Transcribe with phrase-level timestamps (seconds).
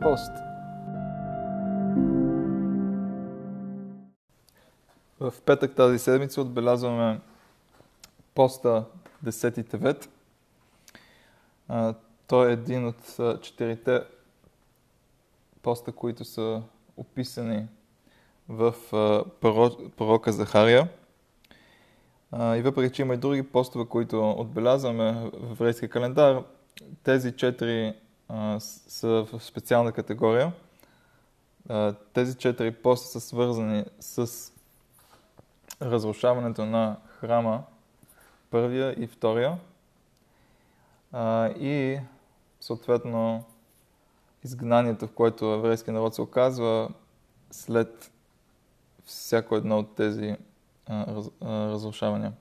[0.00, 0.32] пост.
[5.20, 7.20] В петък тази седмица отбелязваме
[8.34, 8.84] поста
[9.24, 10.08] 10 Тевет.
[12.26, 14.00] Той е един от четирите
[15.62, 16.62] поста, които са
[16.96, 17.66] описани
[18.48, 18.74] в
[19.96, 20.88] пророка Захария.
[22.34, 26.42] И въпреки, че има и други постове, които отбелязваме в еврейския календар,
[27.02, 27.94] тези четири
[28.58, 30.52] са в специална категория.
[32.12, 34.52] Тези четири поста са свързани с
[35.82, 37.62] разрушаването на храма,
[38.50, 39.58] първия и втория,
[41.58, 41.98] и
[42.60, 43.44] съответно
[44.44, 46.88] изгнанието, в което еврейския народ се оказва
[47.50, 48.10] след
[49.04, 50.36] всяко едно от тези
[50.88, 52.32] раз, разрушавания.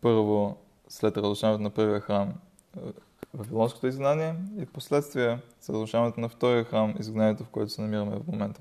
[0.00, 0.56] Първо,
[0.88, 2.34] след разрушаването на първия храм,
[3.34, 8.60] Вавилонското изгнание и последствие разрушаването на втория храм, изгнанието, в което се намираме в момента.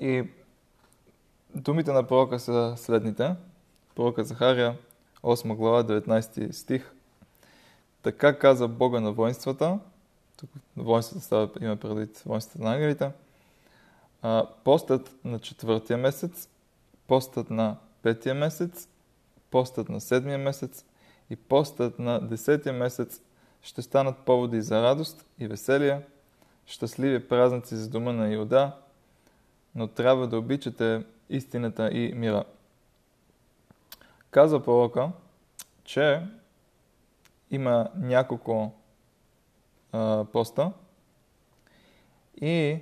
[0.00, 0.24] И
[1.54, 3.34] думите на пророка са следните.
[3.94, 4.78] Пророка Захария,
[5.22, 6.92] 8 глава, 19 стих.
[8.02, 9.78] Така каза Бога на воинствата,
[10.36, 13.10] тук на воинствата става има предвид воинствата на ангелите,
[14.64, 16.48] постът на четвъртия месец,
[17.06, 18.88] постът на петия месец,
[19.50, 20.84] постът на седмия месец
[21.30, 23.22] и постът на десетия месец
[23.62, 26.02] ще станат поводи за радост и веселие,
[26.66, 28.72] щастливи празници за дома на Иуда,
[29.74, 32.44] но трябва да обичате истината и мира.
[34.30, 35.10] Казва пророка,
[35.84, 36.26] че
[37.50, 38.72] има няколко
[39.92, 40.72] а, поста
[42.40, 42.78] и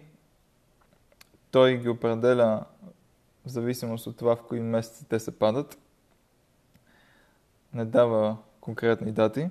[1.51, 2.65] той ги определя
[3.47, 5.79] в зависимост от това в кои месеци те се падат.
[7.77, 9.49] Не дава конкретни дати.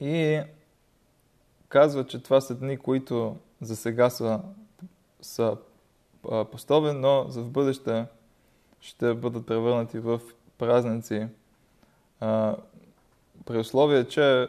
[0.00, 0.40] И
[1.68, 4.40] казва, че това са дни, които за сега са,
[5.20, 5.56] са
[6.22, 8.06] постове, но за в бъдеще
[8.80, 10.20] ще бъдат превърнати в
[10.58, 11.28] празници
[12.20, 12.56] а,
[13.44, 14.48] при условие, че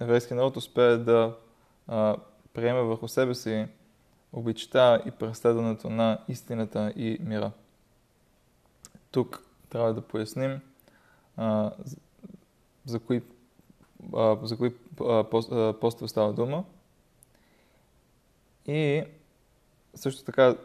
[0.00, 1.36] еврейски народ успее да
[1.88, 2.16] а,
[2.52, 3.66] приеме върху себе си
[4.32, 7.52] обичта и преследването на истината и мира.
[9.10, 10.60] Тук трябва да поясним
[11.36, 11.72] а,
[12.84, 13.22] за кои,
[14.14, 14.74] а, за кои
[15.80, 16.64] постове става дума.
[18.66, 19.04] И
[19.94, 20.56] също така,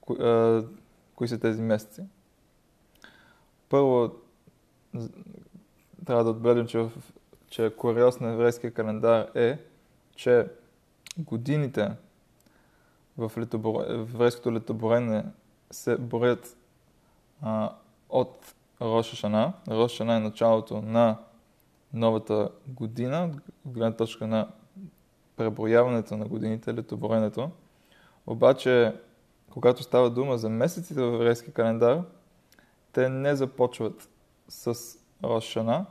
[0.00, 0.64] кои, а,
[1.14, 2.02] кои са тези месеци.
[3.68, 4.10] Първо,
[6.06, 6.88] трябва да отбележим, че,
[7.48, 9.58] че куриоз на еврейския календар е,
[10.16, 10.46] че
[11.18, 11.90] годините
[13.18, 13.32] в,
[13.88, 15.24] еврейското летоборене
[15.70, 16.56] се борят
[17.42, 17.72] а,
[18.12, 19.52] от Рошашана.
[19.68, 21.18] Рошашана е началото на
[21.92, 23.30] новата година,
[23.66, 24.48] от гледна точка на
[25.36, 27.50] преброяването на годините, летоборенето.
[28.26, 28.96] Обаче,
[29.50, 32.02] когато става дума за месеците в еврейски календар,
[32.92, 34.08] те не започват
[34.48, 34.76] с
[35.24, 35.86] Рошана,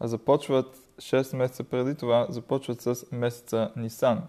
[0.00, 4.22] а започват 6 месеца преди това, започват с месеца Нисан.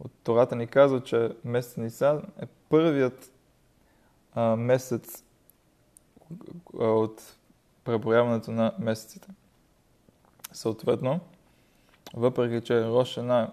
[0.00, 3.32] От Тората ни казва, че месец Нисан е първият
[4.34, 5.24] а, месец
[6.72, 7.36] от
[7.84, 9.28] преброяването на месеците.
[10.52, 11.20] Съответно,
[12.14, 13.52] въпреки че Рошана,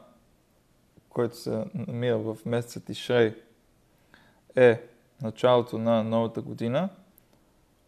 [1.09, 3.35] който се намира в месеца Тишрей,
[4.55, 4.87] е
[5.21, 6.89] началото на новата година,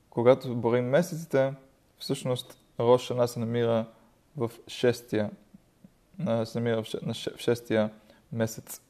[0.09, 1.54] когато борим месеците,
[2.00, 3.86] всъщност Рошана се намира
[4.38, 5.31] в шестия,
[6.46, 7.92] се намира в шестия
[8.31, 8.81] месец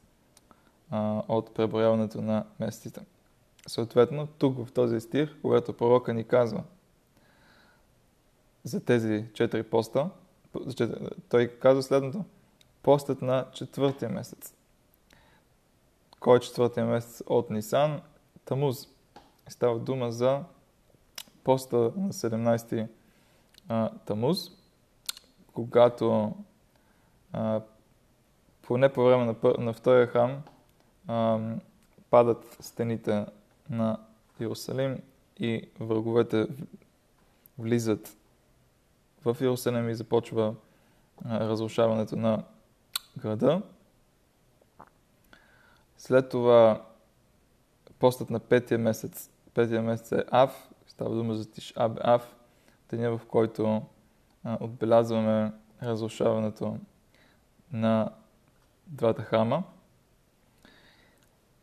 [1.28, 3.00] от преброяването на месеците.
[3.68, 6.64] Съответно, тук в този стих, когато пророка ни казва
[8.64, 10.10] за тези четири поста,
[11.28, 12.24] той казва следното.
[12.82, 14.54] Постът на четвъртия месец.
[16.20, 18.00] Кой е четвъртия месец от Нисан?
[18.44, 18.88] Тамуз.
[19.48, 20.44] Става дума за
[21.44, 22.88] поста на 17
[23.68, 24.38] а, Тамуз,
[25.54, 26.34] когато
[27.32, 27.60] а,
[28.62, 30.42] поне по време на, на втория храм
[31.06, 31.38] а,
[32.10, 33.26] падат стените
[33.70, 33.98] на
[34.40, 35.02] Иерусалим
[35.38, 36.46] и враговете
[37.58, 38.16] влизат
[39.24, 40.54] в Иерусалим и започва
[41.26, 42.44] разрушаването на
[43.18, 43.62] града.
[45.98, 46.86] След това
[47.98, 52.36] постът на петия месец, петия месец е Ав, става дума за Тишаб Ав,
[52.90, 53.82] деня в който
[54.60, 56.76] отбелязваме разрушаването
[57.72, 58.10] на
[58.86, 59.62] двата храма.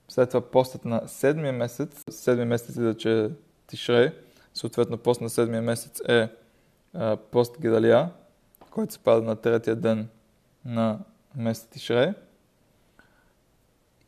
[0.07, 3.29] След това постът на седмия месец, седмия месец е че
[3.67, 4.13] Тишре,
[4.53, 6.29] съответно пост на седмия месец е
[6.93, 8.11] а, пост Гедалия,
[8.71, 10.09] който се пада на третия ден
[10.65, 10.99] на
[11.35, 12.13] месец Тишре.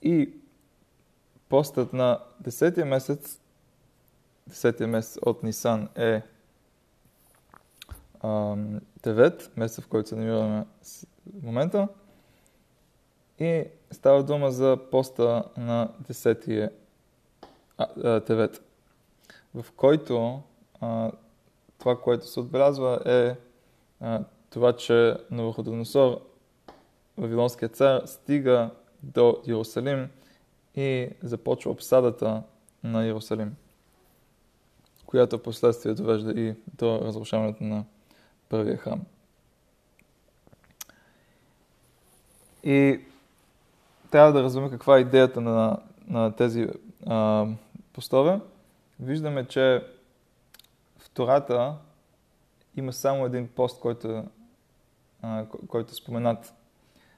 [0.02, 0.34] И
[1.50, 3.40] постът на 10 месец,
[4.50, 6.22] 10 месец от Нисан е
[9.02, 10.66] Тевет, месец в който се намираме
[11.40, 11.88] в момента.
[13.40, 16.72] И става дума за поста на 10
[18.26, 18.62] Тевет,
[19.56, 20.42] в който
[20.82, 21.12] а,
[21.80, 23.36] това, което се отбелязва е
[24.06, 26.22] а, това, че Навуходоносор,
[27.18, 28.70] Вавилонският цар, стига
[29.04, 30.10] до Иерусалим
[30.76, 32.44] и започва обсадата
[32.84, 33.56] на Иерусалим,
[35.06, 37.86] която в последствие довежда и до разрушаването на
[38.50, 39.02] първия храм.
[42.64, 43.00] И
[44.12, 45.78] трябва да разберем каква е идеята на,
[46.08, 46.68] на тези
[47.06, 47.48] а,
[47.94, 48.40] постове.
[49.00, 49.84] Виждаме, че
[50.98, 51.76] в Тората
[52.76, 54.24] има само един пост, който,
[55.22, 56.54] а, който е споменат.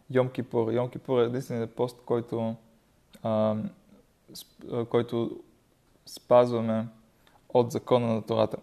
[0.10, 0.72] Йом Кипур.
[0.72, 2.56] Йом Кипур е единственият пост, който,
[3.24, 3.56] а,
[4.90, 5.40] който
[6.06, 6.88] спазваме
[7.50, 8.58] от закона на Тората.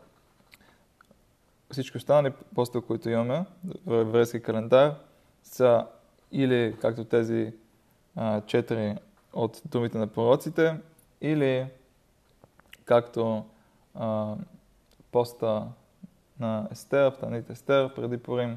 [1.70, 3.44] Всички останали постове, които имаме
[3.87, 4.94] в еврейски календар,
[5.43, 5.87] са
[6.32, 7.52] или както тези
[8.46, 8.96] четири
[9.32, 10.76] от думите на пророците,
[11.20, 11.66] или
[12.84, 13.44] както
[13.94, 14.34] а,
[15.12, 15.66] поста
[16.40, 18.56] на Естер, Танит Естер преди Порим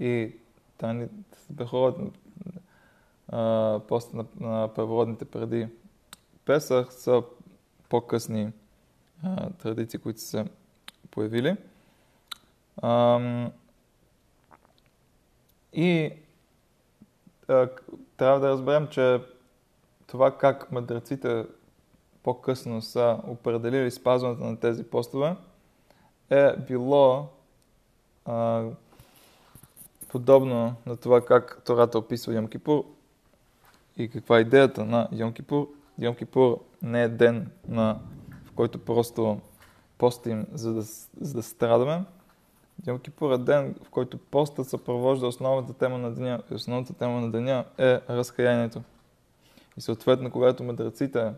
[0.00, 0.32] и
[0.78, 1.10] Танит
[1.50, 1.96] Бехорот,
[3.88, 5.68] поста на, на първородните преди
[6.44, 7.22] Песах са
[7.88, 8.52] по-късни
[9.24, 10.46] а, традиции, които са
[11.10, 11.56] появили.
[12.76, 13.20] А,
[15.72, 16.12] и
[18.16, 19.20] трябва да разберем, че
[20.06, 21.44] това как мъдреците
[22.22, 25.36] по-късно са определили спазването на тези постове,
[26.30, 27.26] е било
[28.24, 28.64] а,
[30.08, 32.84] подобно на това как Тората описва Йом Кипур
[33.96, 35.68] и каква е идеята на Йом Кипур.
[35.98, 37.98] Йом Кипур не е ден, на,
[38.44, 39.40] в който просто
[39.98, 40.82] постим, за да,
[41.20, 42.04] за да страдаме.
[42.86, 46.42] Йом Кипур е ден, в който постът съпровожда основната тема на деня.
[46.50, 48.82] И основната тема на деня е разкаянието.
[49.76, 51.32] И съответно, когато мъдреците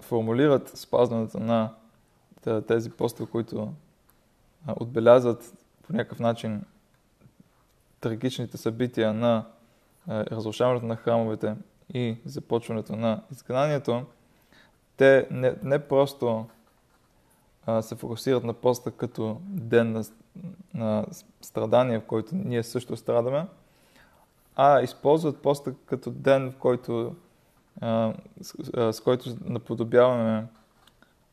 [0.00, 1.74] формулират спазването на
[2.68, 3.72] тези постове, които
[4.76, 5.52] отбелязват
[5.82, 6.64] по някакъв начин
[8.00, 9.44] трагичните събития на
[10.08, 11.54] разрушаването на храмовете
[11.94, 14.04] и започването на изгнанието,
[14.96, 16.46] те не, не просто
[17.66, 20.04] а, се фокусират на поста като ден на,
[20.74, 21.06] на
[21.40, 23.46] страдания, в който ние също страдаме,
[24.56, 27.14] а използват поста като ден, в който
[28.92, 30.46] с, който наподобяваме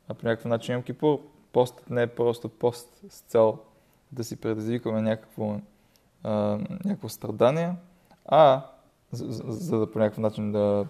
[0.08, 1.20] по някакъв начин Йом Кипур,
[1.54, 3.58] постът не е просто пост с цел
[4.12, 5.56] да си предизвикаме някакво,
[6.24, 7.76] а, някакво страдание,
[8.26, 8.62] а
[9.12, 10.86] за, за, за да по някакъв начин да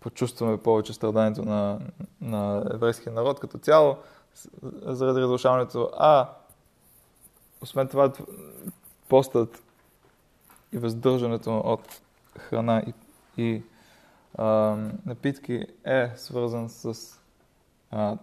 [0.00, 1.80] почувстваме повече страданието на,
[2.20, 3.96] на еврейския народ като цяло
[4.82, 6.28] заради разрушаването, а
[7.60, 8.12] освен това
[9.08, 9.62] постът
[10.72, 12.00] и въздържането от
[12.38, 12.92] храна и,
[13.42, 13.62] и
[14.34, 14.76] а,
[15.06, 16.94] напитки е свързан с
[17.90, 18.16] а,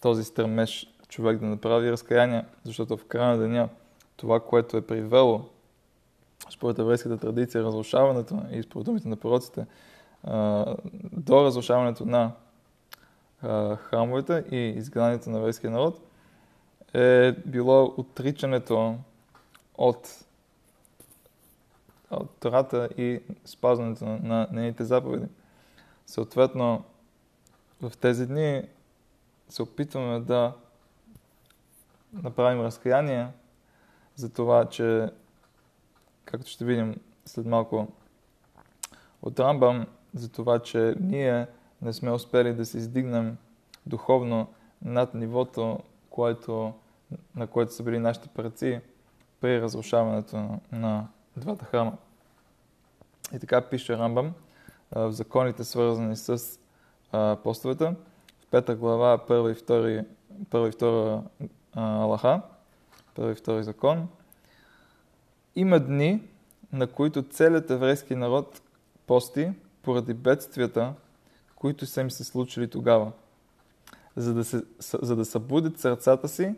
[0.00, 3.68] този стремеж човек да направи разкаяние, защото в края на деня
[4.16, 5.44] това, което е привело
[6.50, 9.66] според еврейската традиция, разрушаването и според думите на пророците,
[10.24, 10.64] а,
[11.12, 12.32] до разрушаването на
[13.76, 16.00] храмовете и изгнанието на еврейския народ,
[16.94, 18.96] е било отричането
[19.78, 20.24] от
[22.10, 25.26] от Тората и спазването на нейните заповеди.
[26.06, 26.84] Съответно,
[27.82, 28.62] в тези дни
[29.48, 30.52] се опитваме да
[32.12, 33.28] направим разкаяние
[34.16, 35.10] за това, че,
[36.24, 37.88] както ще видим след малко
[39.22, 41.46] от Рамбам, за това, че ние
[41.84, 43.36] не сме успели да се издигнем
[43.86, 44.46] духовно
[44.82, 45.78] над нивото,
[46.10, 46.72] което,
[47.36, 48.80] на което са били нашите праци
[49.40, 51.96] при разрушаването на двата храма.
[53.34, 54.32] И така пише Рамбам
[54.92, 56.58] в законите, свързани с
[57.42, 57.94] постовете.
[58.40, 60.04] В пета глава, първа и, втори,
[60.50, 61.22] първа и втора
[61.72, 62.40] Аллаха,
[63.14, 64.08] първи и втори закон.
[65.56, 66.22] Има дни,
[66.72, 68.62] на които целият еврейски народ
[69.06, 70.94] пости поради бедствията,
[71.64, 73.12] които са им се случили тогава,
[74.16, 76.54] за да, се, за да събудят сърцата си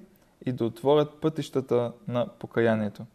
[0.46, 3.06] и да отворят пътищата на покаянието.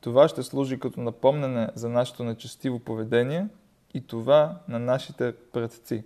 [0.00, 3.48] Това ще служи като напомнене за нашето нечестиво поведение
[3.94, 6.04] и това на нашите предци.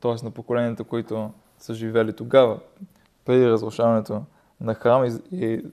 [0.00, 0.24] Т.е.
[0.24, 2.60] на поколенията, които са живели тогава,
[3.24, 4.22] преди разрушаването
[4.60, 5.64] на храм и,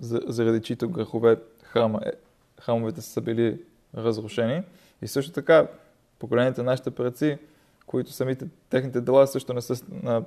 [0.00, 2.12] заради чието грехове храма, е,
[2.60, 3.60] храмовете са били
[3.96, 4.62] разрушени.
[5.02, 5.68] И също така,
[6.18, 7.38] поколенията на нашите предци,
[7.86, 10.24] които самите техните дела също не са на,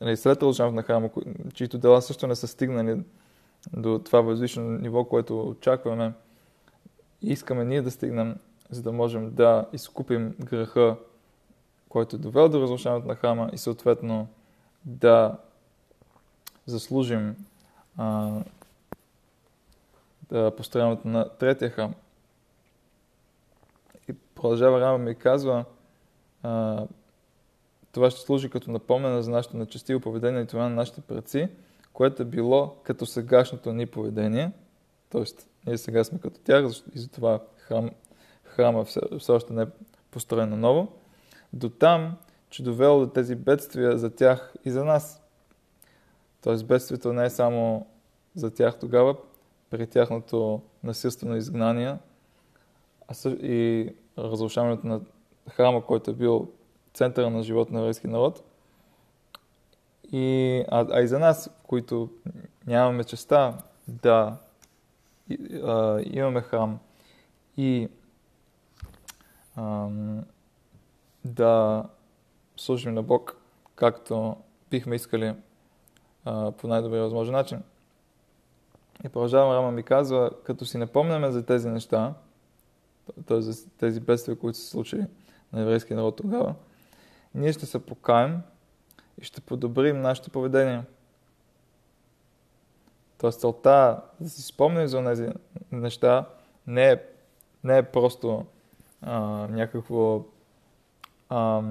[0.00, 1.10] нали, след разрушаването на храма,
[1.54, 3.02] чието дела също не са стигнали
[3.76, 6.12] до това възвишено ниво, което очакваме.
[7.22, 8.36] И искаме ние да стигнем,
[8.70, 10.96] за да можем да изкупим греха,
[11.88, 14.28] който е довел до разрушаването на храма и съответно
[14.84, 15.38] да
[16.66, 17.36] заслужим
[17.96, 18.30] а,
[20.28, 21.94] да построяването на третия храм.
[24.42, 25.64] Продължава Рама и казва,
[26.42, 26.84] а,
[27.92, 31.48] това ще служи като напомнена за нашето нечестиво поведение и това на нашите предци,
[31.92, 34.52] което е било като сегашното ни поведение.
[35.10, 37.90] Тоест, ние сега сме като тях и затова храм,
[38.44, 39.66] храма все, все още не е
[40.10, 40.92] построен наново.
[41.52, 42.16] До там,
[42.50, 45.22] че довело до тези бедствия за тях и за нас.
[46.40, 47.86] Тоест, бедствието не е само
[48.34, 49.16] за тях тогава,
[49.70, 51.96] при тяхното насилствено изгнание
[53.08, 55.00] а и разрушаването на
[55.50, 56.48] храма, който е бил
[56.94, 58.44] центъра на живота на еврейски народ.
[60.12, 62.10] И, а, а и за нас, които
[62.66, 64.36] нямаме честа да
[65.64, 66.78] а, имаме храм
[67.56, 67.88] и
[69.56, 69.88] а,
[71.24, 71.84] да
[72.56, 73.36] служим на Бог,
[73.74, 74.36] както
[74.70, 75.34] бихме искали
[76.24, 77.62] а, по най-добрия възможен начин.
[79.04, 82.14] И продължавам, Рама ми казва, като си напомняме за тези неща,
[83.26, 83.40] т.е.
[83.78, 85.06] тези бедствия, които се случили
[85.52, 86.54] на еврейския народ тогава,
[87.34, 88.40] ние ще се покаем
[89.20, 90.82] и ще подобрим нашето поведение.
[93.18, 95.28] Тоест целта да си спомним за тези
[95.72, 96.26] неща
[96.66, 97.02] не е,
[97.64, 98.46] не е просто
[99.02, 100.24] а, някакво
[101.28, 101.62] а,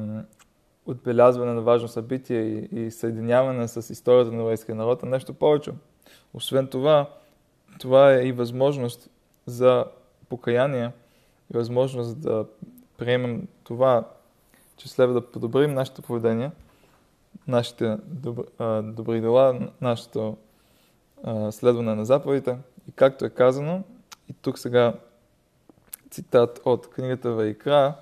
[0.85, 5.71] отбелязване на важно събитие и, и съединяване с историята на еврейския народ, а нещо повече.
[6.33, 7.09] Освен това,
[7.79, 9.09] това е и възможност
[9.45, 9.85] за
[10.29, 10.91] покаяние
[11.53, 12.45] и възможност да
[12.97, 14.09] приемем това,
[14.77, 16.51] че следва да подобрим нашето поведение,
[17.47, 18.43] нашите добри,
[18.83, 20.37] добри дела, нашето
[21.51, 22.57] следване на заповедите.
[22.89, 23.83] И както е казано,
[24.29, 24.93] и тук сега
[26.09, 27.95] цитат от книгата Вайкра,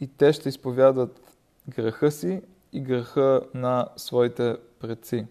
[0.00, 1.20] и те ще изповядат
[1.68, 5.26] греха си и греха на своите предци.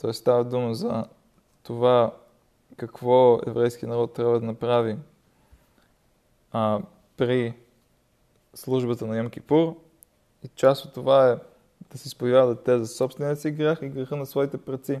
[0.00, 1.04] Тоест става дума за
[1.62, 2.14] това
[2.76, 4.96] какво еврейски народ трябва да направи
[6.52, 6.80] а,
[7.16, 7.54] при
[8.54, 9.76] службата на Йом Кипур.
[10.44, 11.38] И част от това е
[11.92, 15.00] да се изповядат те за собствения си грех и греха на своите предци.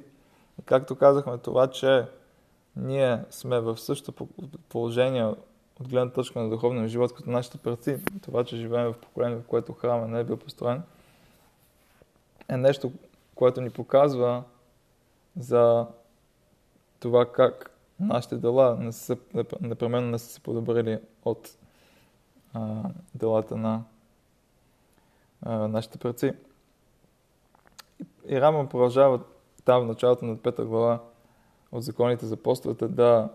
[0.60, 2.06] И както казахме, това, че
[2.76, 4.28] ние сме в същото
[4.68, 5.24] положение
[5.80, 9.46] от гледна точка на духовния живот като нашите предци, това, че живеем в поколение, в
[9.46, 10.82] което храма не е бил построен,
[12.48, 12.92] е нещо,
[13.34, 14.42] което ни показва
[15.38, 15.86] за
[17.06, 17.70] това как
[18.00, 19.16] нашите дела не са,
[19.60, 21.58] непременно не са се подобрили от
[22.52, 22.82] а,
[23.14, 23.82] делата на
[25.42, 26.32] а, нашите предци.
[28.28, 29.20] И Рама продължава
[29.64, 31.02] там в началото на пета глава
[31.72, 33.28] от законите за постовете да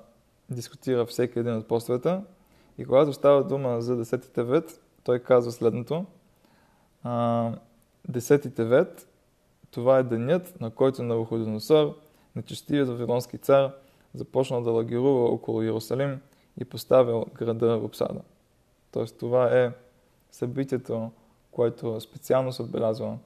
[0.49, 2.19] дискутира всеки един от постовете.
[2.77, 6.05] И когато става дума за десетите вет, той казва следното.
[8.07, 9.07] Десетите вет,
[9.71, 11.95] това е денят, на който Навуходоносор,
[12.35, 13.71] нечестивият вавилонски цар,
[14.13, 16.21] започнал да лагерува около Иерусалим
[16.57, 18.21] и поставил града в обсада.
[18.91, 19.71] Тоест това е
[20.31, 21.11] събитието,
[21.51, 23.17] което специално се отбелязва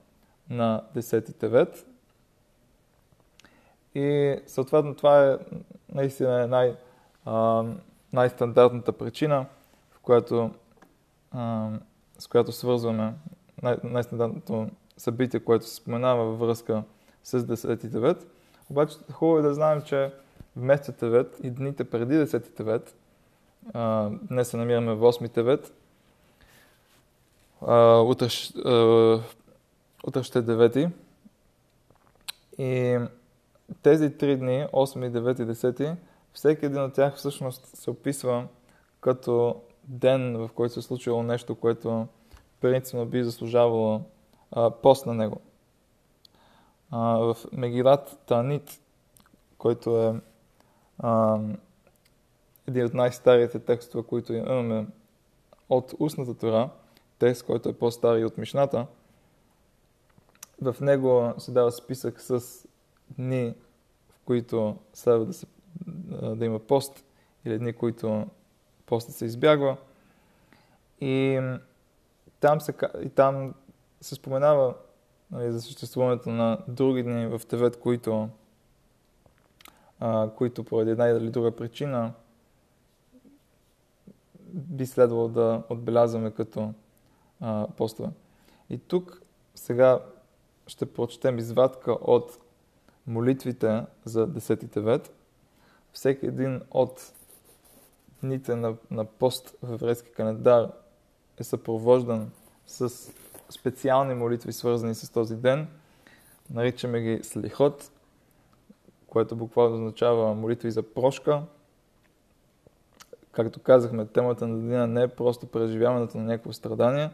[0.50, 1.88] на 10 вет.
[3.96, 5.38] И съответно това е
[5.94, 6.76] наистина най-
[8.14, 9.46] най-стандартната причина,
[9.92, 10.52] в която,
[11.32, 11.70] а,
[12.20, 13.14] с която свързваме
[13.64, 16.84] най- най-стандартното събитие, което се споменава във връзка
[17.24, 18.28] с 10 Тевет.
[18.70, 20.12] Обаче хубаво е да знаем, че
[20.56, 22.96] вместо Тевет и дните преди 10 Тевет,
[23.74, 25.74] а, днес се намираме в 8 Тевет,
[28.12, 28.28] утре,
[30.08, 30.92] утре ще е 9
[32.58, 33.00] и
[33.82, 35.96] тези три дни, 8, 9 и 10,
[36.34, 38.48] всеки един от тях всъщност се описва
[39.02, 42.08] като ден, в който се е случило нещо, което
[42.62, 44.02] принципно би заслужавало
[44.52, 45.42] а, пост на него.
[46.92, 48.82] А, в Мегилат Танит,
[49.58, 50.22] който е
[51.00, 51.40] а,
[52.68, 54.88] един от най-старите текстове, които имаме
[55.70, 56.70] от устната тора,
[57.20, 58.88] текст, който е по-стар от Мишната,
[60.62, 62.42] в него се дава списък с
[63.10, 63.56] дни,
[64.10, 65.46] в които следва да се
[66.36, 67.06] да има пост
[67.46, 68.28] или дни, които
[68.86, 69.78] постът се избягва.
[71.02, 71.42] И
[72.40, 72.74] там се,
[73.04, 73.54] и там
[74.02, 74.76] се споменава
[75.32, 78.30] нали, за съществуването на други дни в Тевет, които
[80.00, 82.14] а, които поради една или друга причина
[84.54, 86.74] би следвало да отбелязваме като
[87.40, 88.10] а, постове.
[88.70, 89.22] И тук
[89.56, 90.00] сега
[90.68, 92.40] ще прочетем извадка от
[93.08, 95.14] молитвите за 10 Тевет.
[95.92, 97.14] Всеки един от
[98.24, 100.72] дните на, на пост в еврейски календар
[101.38, 102.32] е съпровождан
[102.68, 103.12] с
[103.56, 105.68] специални молитви, свързани с този ден.
[106.50, 107.92] Наричаме ги слихот,
[109.08, 111.42] което буквално означава молитви за прошка.
[113.32, 117.10] Както казахме, темата на деня не е просто преживяването на някакво страдание,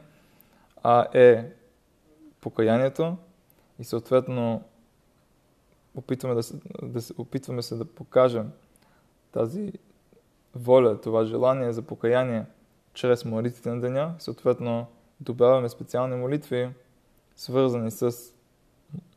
[0.83, 1.51] а е
[2.41, 3.17] покаянието
[3.79, 4.63] и съответно
[5.95, 8.51] опитваме, да се, да се, опитваме се да покажем
[9.31, 9.73] тази
[10.55, 12.45] воля, това желание за покаяние
[12.93, 14.15] чрез молитвите на деня.
[14.19, 14.87] Съответно,
[15.21, 16.69] добавяме специални молитви,
[17.35, 18.11] свързани с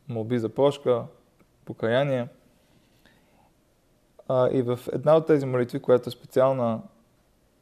[0.09, 1.05] молби за прошка,
[1.65, 2.29] покаяние.
[4.29, 6.83] А, и в една от тези молитви, която е специална,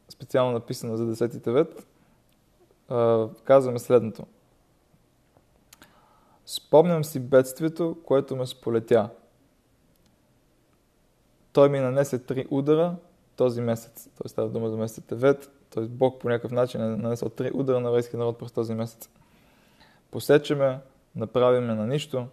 [0.09, 1.87] специално написана за 10 вет,
[3.43, 4.25] казваме следното.
[6.45, 9.09] Спомням си бедствието, което ме сполетя.
[11.53, 12.95] Той ми нанесе три удара
[13.35, 14.09] този месец.
[14.17, 15.51] Той става дума за месец Тевет.
[15.73, 15.83] Т.е.
[15.83, 19.09] Бог по някакъв начин е нанесъл три удара на еврейския народ през този месец.
[20.11, 20.79] Посече ме,
[21.15, 22.27] направи ме на нищо,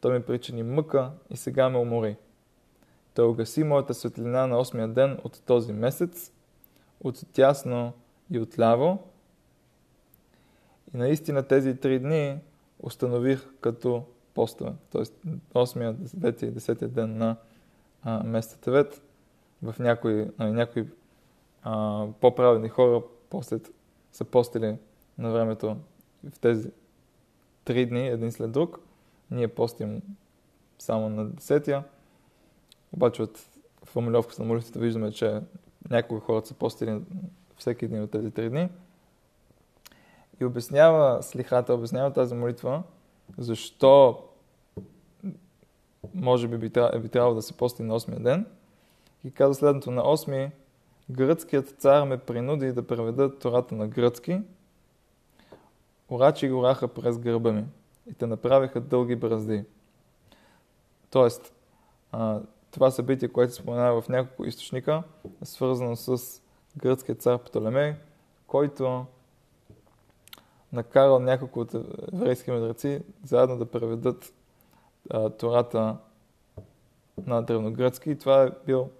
[0.00, 2.16] той ми причини мъка и сега ме умори.
[3.14, 6.32] Той угаси моята светлина на 8-я ден от този месец,
[7.00, 7.92] от тясно
[8.30, 8.98] и от ляво.
[10.94, 12.38] И наистина тези три дни
[12.82, 14.72] установих като постове.
[14.90, 15.02] т.е.
[15.54, 17.36] 8-я, 9 и 10 ден на
[18.02, 19.02] а, месеца Тевет.
[19.62, 20.86] В някои, а, някои
[21.62, 23.58] а, по-праведни хора после
[24.12, 24.76] са постили
[25.18, 25.76] на времето
[26.30, 26.70] в тези
[27.64, 28.80] три дни, един след друг.
[29.30, 30.02] Ние постим
[30.78, 31.84] само на 10-я.
[32.92, 33.46] Обаче от
[33.84, 35.40] формулировката на молитвата виждаме, че
[35.90, 37.00] някои хора са постили
[37.56, 38.68] всеки един от тези три дни.
[40.40, 42.82] И обяснява слихата, обяснява тази молитва,
[43.38, 44.22] защо
[46.14, 46.68] може би би,
[47.00, 48.46] би трябвало да се пости на 8 ден.
[49.24, 50.50] И казва следното, на 8
[51.10, 54.40] гръцкият цар ме принуди да преведа Тората на гръцки.
[56.10, 57.64] Орачи го раха през гърба ми
[58.10, 59.64] и те направиха дълги бразди.
[61.10, 61.54] Тоест,
[62.70, 65.02] това събитие, което се споменава в няколко източника,
[65.42, 66.40] е свързано с
[66.76, 67.94] гръцкия цар Птолемей,
[68.46, 69.06] който
[70.72, 71.74] накарал няколко от
[72.12, 74.32] еврейски мъдреци заедно да преведат
[75.10, 75.96] а, Тората
[77.26, 78.10] на древногръцки.
[78.10, 78.90] И това е бил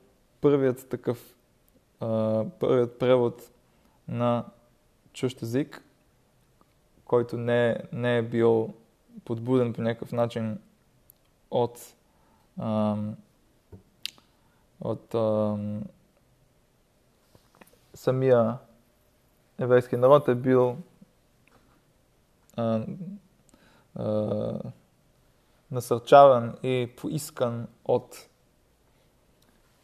[0.40, 1.36] първият такъв,
[2.58, 3.50] първият превод
[4.08, 4.44] на
[5.12, 5.84] чущ език,
[7.04, 8.74] който не, не е бил
[9.24, 10.58] подбуден по някакъв начин
[11.50, 11.94] от,
[12.58, 12.96] а,
[14.80, 15.58] от а,
[17.94, 18.58] самия
[19.58, 20.76] еврейски народ е бил
[22.56, 22.86] а,
[23.94, 24.60] а,
[25.70, 28.28] насърчаван и поискан от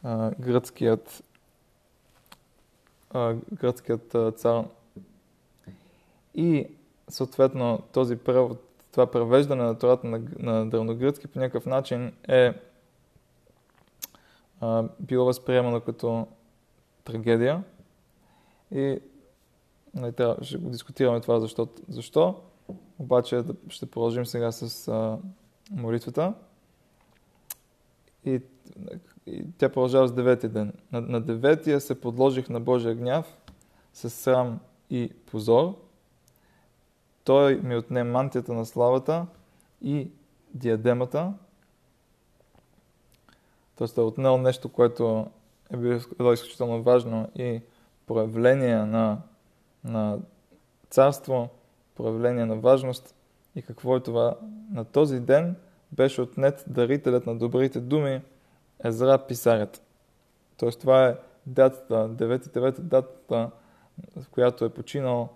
[0.02, 1.24] а, гръцкият,
[3.10, 4.64] а, гръцкият а, цар.
[6.34, 6.66] И
[7.08, 8.58] съответно този превод,
[8.92, 12.54] това превеждане на Тората на, на древногръцки по някакъв начин е
[14.60, 16.26] а, било възприемано като
[17.04, 17.64] трагедия.
[18.72, 19.00] И
[19.94, 21.68] не, трябва, ще го дискутираме това защо.
[21.88, 22.40] защо.
[22.98, 25.18] Обаче ще продължим сега с а,
[25.70, 26.34] молитвата.
[28.24, 28.40] И,
[29.26, 30.72] и тя продължава с деветия ден.
[30.92, 33.36] На, на деветия се подложих на Божия гняв
[33.92, 34.60] с срам
[34.90, 35.74] и позор.
[37.24, 39.26] Той ми отне мантията на славата
[39.82, 40.10] и
[40.54, 41.32] диадемата.
[43.76, 45.26] Тоест е отнел нещо, което
[45.70, 47.60] е било изключително важно и
[48.06, 49.18] проявление на,
[49.84, 50.18] на
[50.90, 51.48] царство,
[51.94, 53.14] проявление на важност.
[53.56, 54.36] И какво е това?
[54.72, 55.56] На този ден
[55.92, 58.20] беше отнет дарителят на добрите думи
[58.84, 59.82] Езра Писарят.
[60.56, 63.50] Тоест това е датата, 9-9 датата,
[64.16, 65.28] в която е починал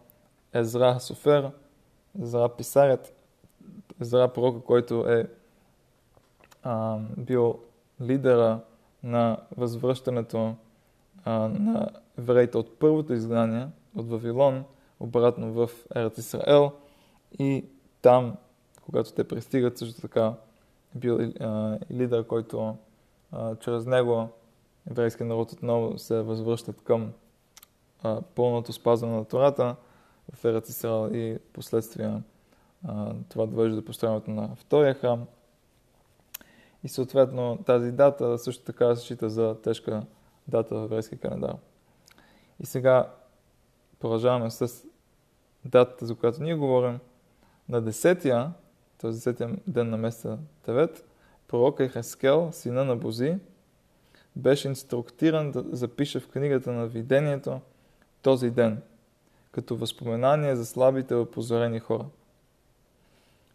[0.52, 1.50] Езра Софер,
[2.22, 3.14] Езра Писарят,
[4.00, 5.26] Езра пророка, който е
[6.62, 7.58] а, бил
[8.00, 8.60] лидера
[9.02, 10.54] на възвръщането
[11.24, 14.64] а, на евреите от първото изгнание от Вавилон,
[15.00, 16.72] обратно в Ерат Исраел
[17.38, 17.64] и
[18.02, 18.36] там,
[18.84, 20.34] когато те пристигат, също така
[20.94, 22.76] бил а, лидер, който
[23.60, 24.28] чрез него
[24.90, 27.12] еврейския народ отново се възвръщат към
[28.34, 29.76] пълното спазване на Тората
[30.34, 32.22] в Ерат Исраел и последствия
[33.28, 35.26] това довежда до построяването на втория храм.
[36.84, 40.02] и съответно тази дата също така се счита за тежка
[40.48, 41.56] дата в еврейски календар.
[42.60, 43.10] И сега
[43.98, 44.84] продължаваме с
[45.64, 46.98] датата, за която ние говорим.
[47.68, 48.52] На 10-я,
[48.98, 49.10] т.е.
[49.10, 51.09] 10-я ден на месеца Тевет,
[51.50, 53.38] пророка Хескел, сина на Бози,
[54.36, 57.60] беше инструктиран да запише в книгата на видението
[58.22, 58.82] този ден,
[59.52, 62.04] като възпоменание за слабите опозорени хора.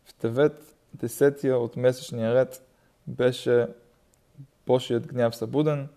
[0.06, 2.68] В Тевет, десетия от месечния ред,
[3.08, 3.68] беше
[4.68, 5.88] Божият гняв събуден,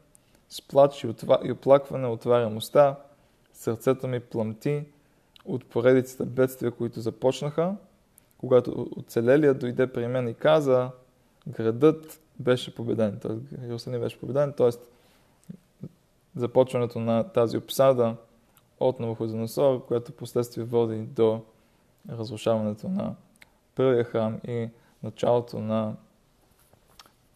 [0.49, 1.05] с плач
[1.45, 2.97] и оплакване отварям уста,
[3.53, 4.85] сърцето ми пламти
[5.45, 7.77] от поредицата бедствия, които започнаха,
[8.39, 10.91] когато оцелелият дойде при мен и каза,
[11.49, 13.65] градът беше победен, т.е.
[13.65, 14.71] Иерусалим беше победен, т.е.
[16.37, 18.17] започването на тази обсада
[18.81, 21.41] от Навуходоносор, което последствие води до
[22.11, 23.15] разрушаването на
[23.75, 24.69] първия храм и
[25.03, 25.97] началото на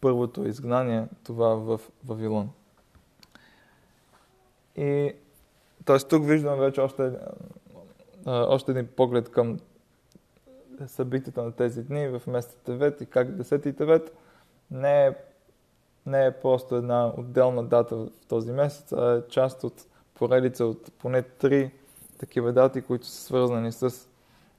[0.01, 2.49] първото изгнание, това в Вавилон.
[4.75, 5.13] И
[5.85, 5.97] т.е.
[5.97, 7.11] тук виждаме вече още,
[8.25, 9.59] още един поглед към
[10.87, 14.17] събитията на тези дни в месеца Тевет и как 10 Тевет
[14.71, 15.15] не е,
[16.05, 20.91] не е просто една отделна дата в този месец, а е част от поредица от
[20.99, 21.71] поне три
[22.17, 24.07] такива дати, които са свързани с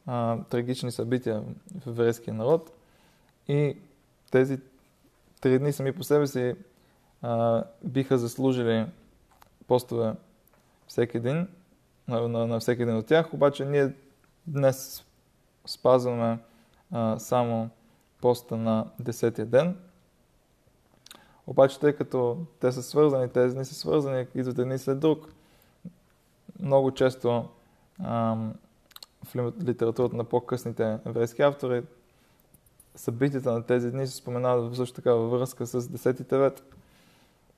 [0.06, 1.42] а, трагични събития
[1.80, 2.70] в еврейския народ.
[3.48, 3.76] И
[4.30, 4.60] тези
[5.40, 6.54] три дни сами по себе си
[7.22, 8.86] а, биха заслужили
[9.66, 10.12] постове
[10.88, 11.48] всеки ден,
[12.08, 13.92] на, на, на всеки един от тях, обаче ние
[14.46, 15.04] днес
[15.66, 16.38] спазваме
[16.92, 17.70] а, само
[18.20, 19.76] поста на 10 ден.
[21.46, 25.28] Обаче, тъй като те са свързани, тези дни са свързани, идват едни след друг,
[26.60, 27.48] много често
[28.02, 28.36] а,
[29.24, 31.82] в литературата на по-късните еврейски автори
[32.96, 36.62] събитията на тези дни се споменават също така във връзка с 10 Тевет,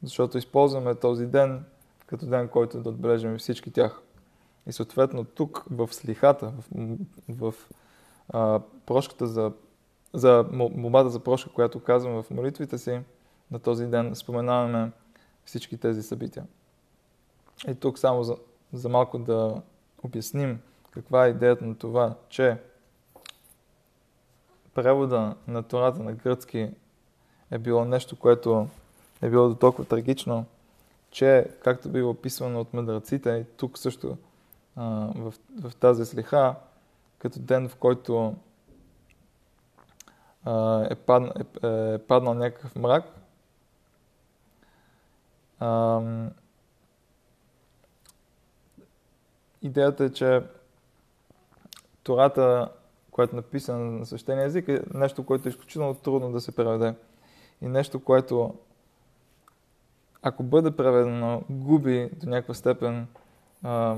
[0.03, 1.65] защото използваме този ден
[2.07, 4.03] като ден, който да отбележим всички тях.
[4.67, 6.65] И съответно тук в слихата, в,
[7.29, 7.55] в
[8.29, 9.53] а, прошката за,
[10.15, 13.01] за молбата за прошка, която казваме в молитвите си,
[13.51, 14.91] на този ден споменаваме
[15.45, 16.45] всички тези събития.
[17.69, 18.37] И тук само за,
[18.73, 19.63] за малко да
[20.03, 20.61] обясним
[20.97, 22.57] каква е идеята на това, че
[24.75, 26.71] превода на Тората на гръцки
[27.51, 28.69] е било нещо, което
[29.23, 30.47] е било до толкова трагично,
[31.11, 34.17] че, както било описано от мъдреците, и тук също
[34.77, 34.85] а,
[35.17, 36.55] в, в тази слиха,
[37.19, 38.35] като ден, в който
[40.91, 43.05] е, падна, е, е паднал някакъв мрак,
[45.61, 46.01] а,
[49.63, 50.43] идеята е, че
[52.03, 52.69] Тората,
[53.11, 56.95] която е написана на същения език, е нещо, което е изключително трудно да се преведе.
[57.63, 58.55] И нещо, което
[60.23, 63.07] ако бъде преведено, губи до някаква степен
[63.63, 63.97] а,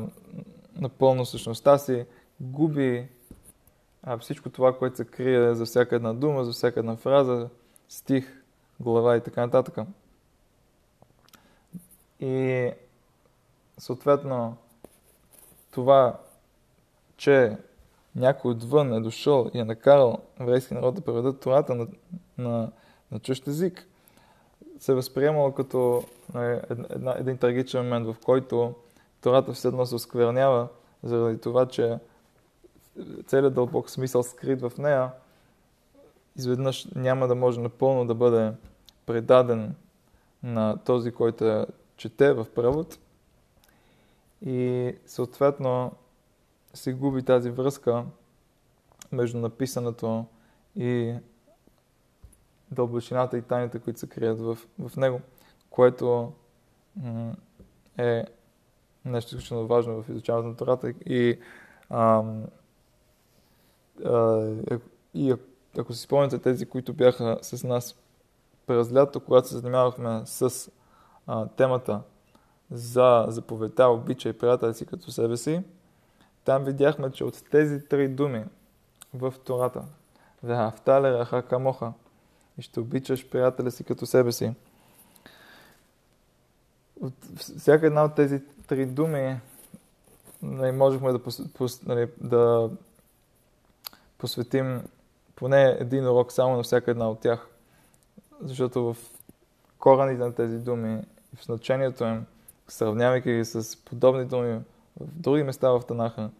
[0.76, 2.06] напълно същността си,
[2.40, 3.08] губи
[4.02, 7.48] а, всичко това, което се крие за всяка една дума, за всяка една фраза,
[7.88, 8.42] стих,
[8.80, 9.78] глава и така нататък.
[12.20, 12.70] И
[13.78, 14.56] съответно
[15.70, 16.18] това,
[17.16, 17.56] че
[18.16, 21.86] някой отвън е дошъл и е накарал еврейски народ да преведат Тората на,
[22.38, 22.70] на,
[23.12, 23.88] на чущ език,
[24.78, 28.74] се е възприемало като нали, една, един трагичен момент, в който
[29.20, 30.68] Тората все едно се осквернява,
[31.02, 31.98] заради това, че
[33.26, 35.10] целият дълбок смисъл скрит в нея,
[36.36, 38.52] изведнъж няма да може напълно да бъде
[39.06, 39.74] предаден
[40.42, 42.98] на този, който чете в превод.
[44.46, 45.92] И съответно
[46.74, 48.04] се губи тази връзка
[49.12, 50.24] между написаното
[50.76, 51.14] и
[52.70, 55.20] дълбочината и тайните, които се крият в, в него,
[55.70, 56.32] което
[57.98, 58.24] е
[59.04, 61.38] нещо изключително важно в изучаването на Тората и,
[61.90, 62.22] а,
[64.04, 64.50] а,
[65.14, 65.34] и
[65.78, 67.94] ако си спомняте тези, които бяха с нас
[68.66, 70.70] през лято, когато се занимавахме с
[71.26, 72.00] а, темата
[72.70, 75.62] за заповедта, обича и приятели си като себе си,
[76.44, 78.44] там видяхме, че от тези три думи
[79.14, 79.84] в Тората,
[80.42, 81.92] Вехафтале раха камоха,
[82.58, 84.54] и ще обичаш приятеля си като себе си.
[87.00, 89.40] От всяка една от тези три думи
[90.42, 92.70] нали, можехме да, пос, пос, нали, да
[94.18, 94.82] посветим
[95.36, 97.48] поне един урок само на всяка една от тях.
[98.42, 98.96] Защото в
[99.78, 101.02] корените на тези думи
[101.34, 102.26] и в значението им,
[102.68, 104.60] сравнявайки ги с подобни думи
[105.00, 106.30] в други места в Танаха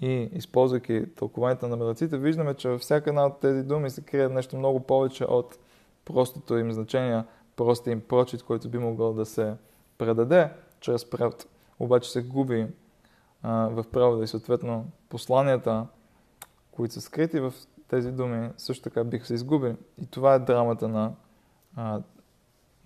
[0.00, 4.28] и използвайки тълкованията на мъдреците, виждаме, че във всяка една от тези думи се крие
[4.28, 5.58] нещо много повече от
[6.04, 7.24] простото им значение,
[7.56, 9.54] простия им прочит, който би могъл да се
[9.98, 11.46] предаде чрез превод.
[11.78, 12.66] Обаче се губи
[13.42, 15.86] а, в превода и съответно посланията,
[16.72, 17.54] които са скрити в
[17.88, 19.76] тези думи, също така биха се изгубили.
[20.02, 21.12] И това е драмата на,
[21.76, 22.00] а,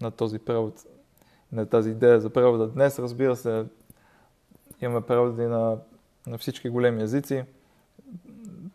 [0.00, 0.74] на този превод,
[1.52, 2.68] на тази идея за превода.
[2.68, 3.66] Днес, разбира се,
[4.80, 5.78] имаме преводи на,
[6.26, 7.44] на всички големи езици,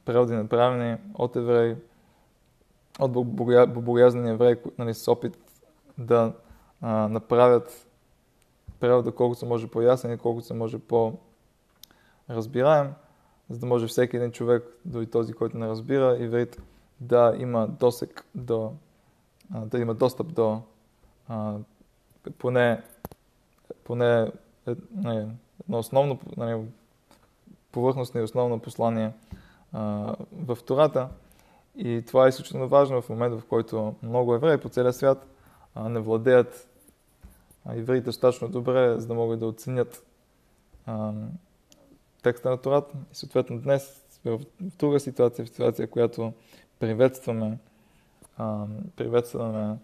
[0.05, 1.75] преводи направени от евреи,
[2.99, 3.11] от
[3.73, 5.37] богоязнени евреи нали, с опит
[5.97, 6.33] да
[6.81, 7.87] а, направят
[8.79, 11.53] превода колкото се може по-ясен и колкото се може по-разбираем,
[13.49, 16.62] за да може всеки един човек, дори този, който не разбира иврит,
[17.01, 18.73] да има досек до,
[19.49, 20.62] да има достъп до
[22.38, 22.81] поне,
[23.83, 24.31] поне
[24.95, 25.27] не,
[25.63, 26.65] едно основно, не,
[27.71, 29.13] повърхностно и основно послание
[30.33, 31.09] в Тората.
[31.75, 35.27] И това е изключително важно в момента, в който много евреи по целия свят
[35.75, 36.67] не владеят
[37.69, 40.03] евреите достатъчно добре, за да могат да оценят
[42.21, 42.97] текста на Тората.
[43.12, 46.34] И съответно днес сме в друга ситуация, в ситуация, която
[46.79, 47.58] приветстваме,
[48.38, 49.77] а, приветстваме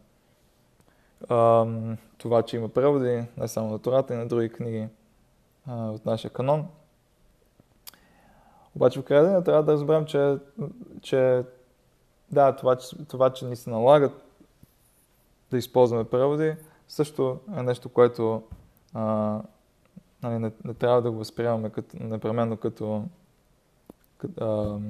[1.30, 1.66] а,
[2.18, 4.88] това, че има преводи не само на Тората, и на други книги
[5.68, 6.68] а, от нашия канон.
[8.76, 10.38] Обаче в края трябва да разберем, че,
[11.02, 11.44] че
[12.32, 14.24] да, това че, това, че ни се налагат
[15.52, 16.56] да използваме преводи,
[16.88, 18.44] също е нещо, което
[18.94, 19.42] а,
[20.30, 23.04] нали, не, не трябва да го възприемаме като, непременно като,
[24.18, 24.82] като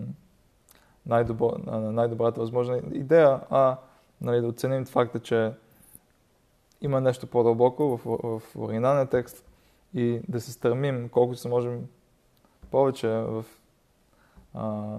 [1.06, 1.52] най-добро,
[1.92, 3.78] най-добрата възможна идея, а
[4.22, 5.52] нали, да оценим факта, че
[6.82, 9.46] има нещо по-дълбоко в, в, оригиналния текст
[9.94, 11.88] и да се стремим колкото се можем
[12.72, 13.46] повече в
[14.54, 14.98] а,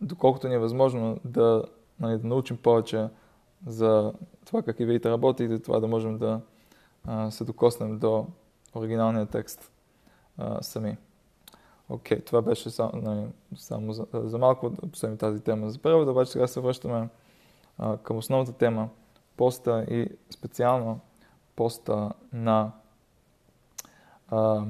[0.00, 1.64] доколкото ни е възможно да,
[2.00, 3.08] нали, да научим повече
[3.66, 4.12] за
[4.44, 6.40] това как евреите работи и за това да можем да
[7.04, 8.26] а, се докоснем до
[8.76, 9.72] оригиналния текст
[10.38, 10.96] а, сами.
[11.88, 15.78] Окей, okay, това беше само, нали, само за, за малко да посемем тази тема за
[15.78, 17.08] превода, обаче сега се връщаме
[17.78, 18.88] а, към основната тема
[19.36, 21.00] поста и специално
[21.56, 22.72] поста на
[24.28, 24.64] а,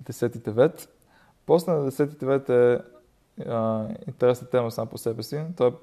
[0.00, 0.88] Десетите вет.
[1.46, 2.80] Поста на Десетите вет е
[3.46, 5.44] а, интересна тема сам по себе си.
[5.56, 5.74] Той,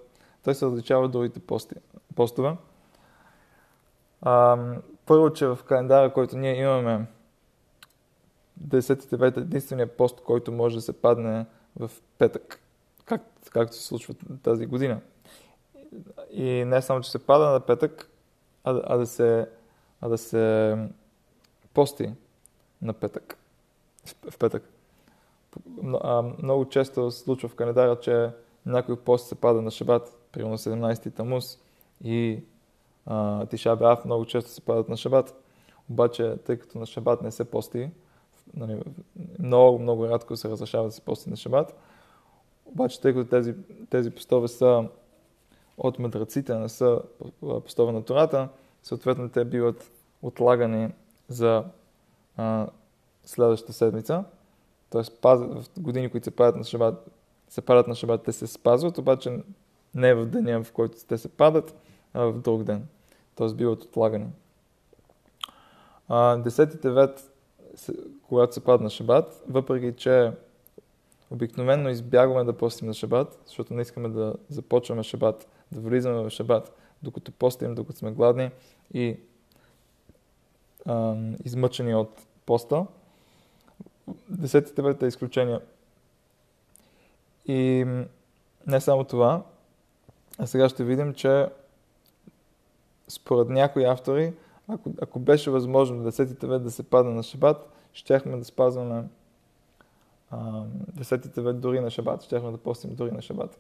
[0.44, 1.76] той се различава от другите пости,
[2.16, 2.58] постове.
[4.22, 4.58] А,
[5.06, 7.06] първо, че в календара, който ние имаме,
[8.68, 11.46] 10 е единствения пост, който може да се падне
[11.80, 12.60] в петък,
[13.06, 13.22] как,
[13.52, 15.02] както се случва тази година.
[16.32, 18.10] И не само, че се пада на петък,
[18.64, 19.50] а, а, да, се,
[20.02, 20.78] а да се
[21.74, 22.14] пости
[22.82, 23.38] на петък.
[24.32, 24.70] В петък.
[26.44, 28.30] Много често се случва в календара, че
[28.66, 31.60] някой пост се пада на шабат, примерно 17 Тамус
[32.04, 32.44] и
[33.50, 35.44] Тиша Беав много често се падат на шабат.
[35.90, 37.90] Обаче, тъй като на шабат не се пости,
[38.58, 38.82] нали,
[39.40, 41.76] много, много рядко се разрешава да се пости на шабат,
[42.66, 43.56] обаче, тъй като тези,
[43.90, 44.90] тези постове са
[45.78, 47.02] от мъдреците, не са
[47.42, 48.50] постове на Тората,
[48.84, 50.90] съответно те биват отлагани
[51.28, 51.64] за
[52.38, 52.68] а,
[53.26, 54.24] следващата седмица.
[54.90, 57.10] Тоест, в години, които се падат на шабат,
[57.50, 59.44] се падат на шабат, те се спазват, обаче
[59.96, 61.76] не в деня, в който те се падат,
[62.14, 62.88] а в друг ден.
[63.36, 63.54] Т.е.
[63.54, 64.28] биват отлагани.
[66.08, 67.33] А, десетите вет,
[68.28, 70.32] когато се падна на шабат, въпреки че
[71.32, 76.30] обикновено избягваме да постим на шабат, защото не искаме да започваме шабат, да влизаме в
[76.30, 78.52] шабат, докато постим, докато сме гладни
[78.94, 79.18] и
[80.86, 82.86] а, измъчени от поста.
[84.30, 85.60] Десетите вет е изключение.
[87.46, 87.86] И
[88.68, 89.44] не само това,
[90.40, 91.48] а сега ще видим, че
[93.08, 94.34] според някои автори,
[94.68, 99.04] ако, ако беше възможно 10 век да се пада на шабат, щяхме да спазваме
[100.30, 100.66] а,
[101.00, 103.60] 10 век дори на шабат, щяхме да постим дори на шабат.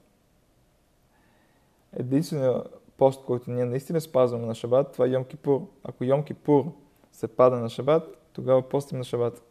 [1.93, 5.67] Единственият пост, който ние наистина спазваме на шабат, това е Йом Кипур.
[5.83, 6.71] Ако Йом Кипур
[7.11, 9.43] се пада на шабат, тогава постим на шабат.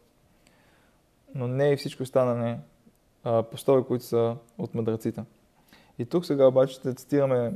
[1.35, 2.57] Но не и всичко останали
[3.51, 5.23] постове, които са от мъдреците.
[5.99, 7.53] И тук сега обаче ще цитираме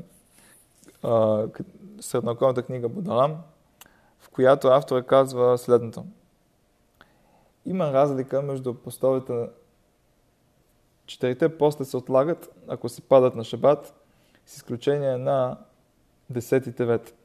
[1.99, 3.56] средновековната книга Будалам, в
[4.37, 6.05] която автора казва следното.
[7.65, 9.49] Има разлика между постовете
[11.05, 13.95] Четирите поста се отлагат, ако се падат на шабат,
[14.45, 15.57] с изключение на
[16.29, 17.15] десетите вет.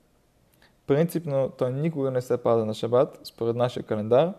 [0.86, 4.32] Принципно той никога не се пада на шабат, според нашия календар,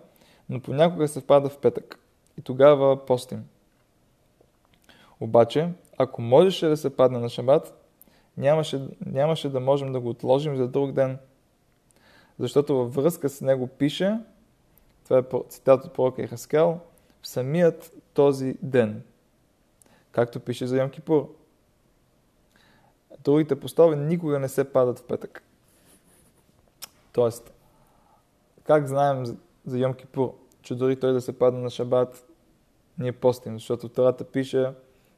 [0.49, 1.99] но понякога се пада в петък.
[2.37, 3.45] И тогава постим.
[5.19, 7.87] Обаче, ако можеше да се падне на шабат,
[8.37, 11.17] нямаше, нямаше да можем да го отложим за друг ден.
[12.39, 14.19] Защото във връзка с него пише,
[15.03, 16.79] това е цитат от пророка Ихаскел,
[17.21, 19.03] в самият този ден.
[20.11, 21.35] Както пише за Йом Кипур.
[23.23, 25.43] Другите постове никога не се падат в петък.
[27.11, 27.53] Тоест,
[28.63, 32.27] как знаем за Йом Кипур, че дори той да се падне на шабат,
[32.97, 34.73] ние постим, защото Тарата пише,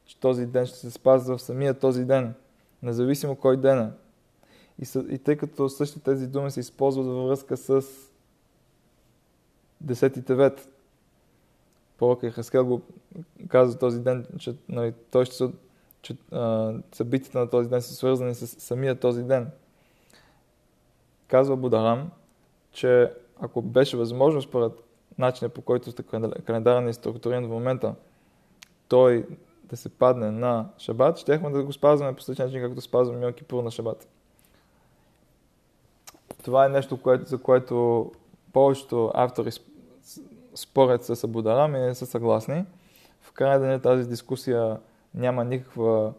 [0.06, 2.34] че този ден ще се спазва в самия този ден,
[2.82, 3.90] независимо кой ден е.
[4.78, 7.82] И, съ, и тъй като същите тези думи се използват във връзка с
[9.80, 10.68] Десети Тевет,
[11.98, 12.82] пророка Хаскел го
[13.48, 15.50] каза този ден, че нали, той ще се,
[16.02, 19.50] че а, събитията на този ден са свързани с самия този ден.
[21.28, 22.10] Казва Бударам,
[22.72, 24.72] че ако беше възможно според
[25.18, 25.92] начина по който
[26.44, 27.94] календара ни е структуриран в момента,
[28.88, 29.26] той
[29.64, 33.32] да се падне на шабат, щехме да го спазваме по същия начин, както спазваме Йом
[33.32, 34.08] Кипур на шабат.
[36.44, 38.10] Това е нещо, което, за което
[38.52, 39.50] повечето автори
[40.54, 42.64] спорят с Абударам и не са съгласни.
[43.20, 44.78] В края деня тази дискусия
[45.14, 46.12] няма никаква,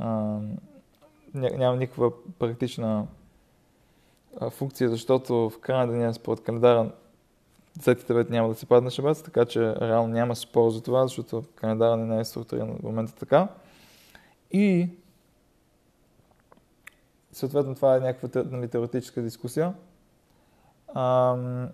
[0.00, 0.38] а,
[1.34, 3.06] няма никаква практична
[4.40, 6.90] а, функция, защото в края деня според календара
[7.78, 11.42] 10 век няма да се падне шабат, така че реално няма спор за това, защото
[11.54, 13.48] календара не е структуриран в момента така.
[14.50, 14.88] И
[17.38, 19.74] съответно това е някаква нали, теоретическа дискусия.
[20.94, 21.68] Ам,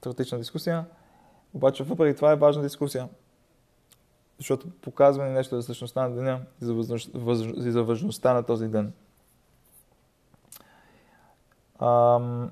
[0.00, 0.84] теоретична дискусия.
[1.54, 3.08] Обаче въпреки това е важна дискусия.
[4.38, 6.74] Защото показва ни нещо за същността на деня и за,
[7.14, 7.40] въз...
[7.40, 8.92] и за важността на този ден.
[11.78, 12.50] Ам...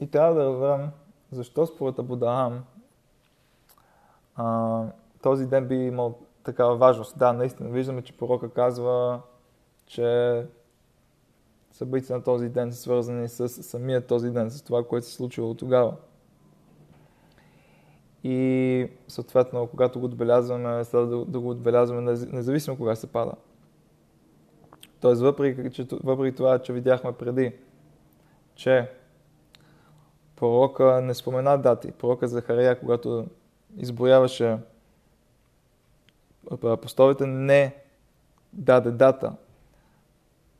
[0.00, 0.90] И трябва да разберем
[1.32, 2.64] защо според Абудахам
[5.22, 7.18] този ден би имал такава важност.
[7.18, 9.20] Да, наистина, виждаме, че пророка казва,
[9.86, 10.46] че
[11.72, 15.54] събития на този ден са свързани с самия този ден, с това, което се случило
[15.54, 15.96] тогава.
[18.24, 23.32] И съответно, когато го отбелязваме, следва да, да го отбелязваме независимо кога се пада.
[25.00, 27.52] Тоест, въпреки, че, въпреки това, че видяхме преди,
[28.54, 28.90] че
[30.36, 31.92] пророка не спомена дати.
[31.92, 33.26] Пророка Захария, когато
[33.76, 34.58] изброяваше
[36.64, 37.76] апостолите, не
[38.52, 39.32] даде дата.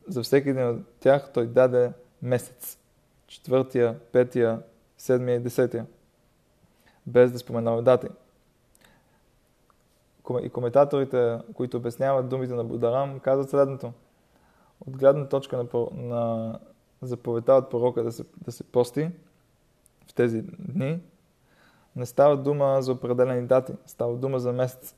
[0.09, 1.93] За всеки един от тях той даде
[2.23, 2.79] месец.
[3.27, 4.63] Четвъртия, петия,
[4.99, 5.87] седмия и десетия.
[7.07, 8.07] Без да споменава дати.
[10.43, 13.93] И коментаторите, които обясняват думите на Бударам, казват следното.
[14.87, 16.59] От гледна точка на, на
[17.03, 19.11] заповедта от пророка да се, да се пости,
[20.11, 21.01] в тези дни,
[21.97, 24.95] не става дума за определени дати, става дума за месец.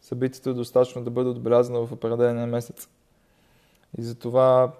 [0.00, 2.88] Събитието е достатъчно да бъде отбелязано в определения месец.
[3.98, 4.72] И затова,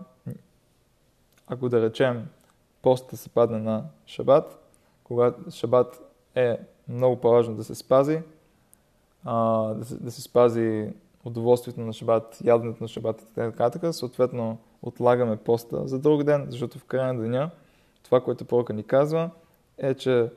[1.47, 2.29] ако да речем,
[2.83, 4.59] постът се падне на шабат,
[5.05, 8.23] когато шабат е много по-важно да се спази,
[9.25, 10.93] а, да, се, да се спази
[11.25, 16.47] удоволствието на шабат, яденето на шабат и така нататък, съответно отлагаме поста за друг ден,
[16.51, 17.51] защото в края на деня
[18.03, 19.31] това, което пророка ни казва,
[19.79, 20.31] е, че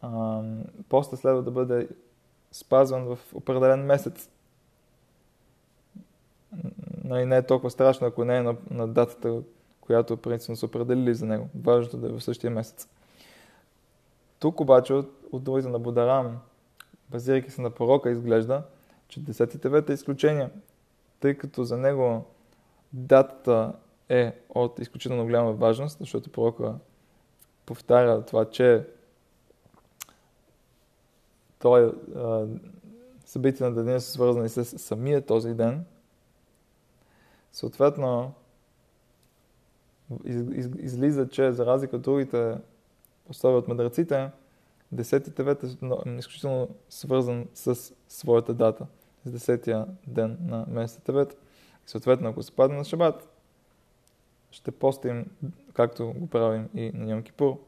[0.00, 0.42] а,
[0.88, 1.88] поста следва да бъде
[2.52, 4.30] спазван в определен месец.
[7.06, 9.42] Нали, не е толкова страшно, ако не е на, на датата,
[9.80, 11.48] която принципно са определили за него.
[11.62, 12.88] Важното да е в същия месец.
[14.38, 16.38] Тук обаче от, от думите на Бударам,
[17.10, 18.62] базирайки се на пророка, изглежда,
[19.08, 20.50] че 10 е изключение,
[21.20, 22.24] тъй като за него
[22.92, 23.72] датата
[24.08, 26.74] е от изключително голяма важност, защото пророка
[27.66, 28.86] повтаря това, че
[31.58, 31.92] той,
[33.24, 35.84] събития на деня са свързани с самия този ден.
[37.56, 38.32] Съответно,
[40.24, 42.58] из, из, излиза, че за разлика от другите
[43.28, 44.30] условия от мъдреците,
[44.94, 45.66] 10 тевет е
[46.18, 48.86] изключително свързан с своята дата,
[49.24, 51.32] с 10 ден на месеца Тевет.
[51.86, 53.28] И съответно, ако се падне на шабат,
[54.50, 55.30] ще постим,
[55.72, 57.58] както го правим и на Йом Кипур,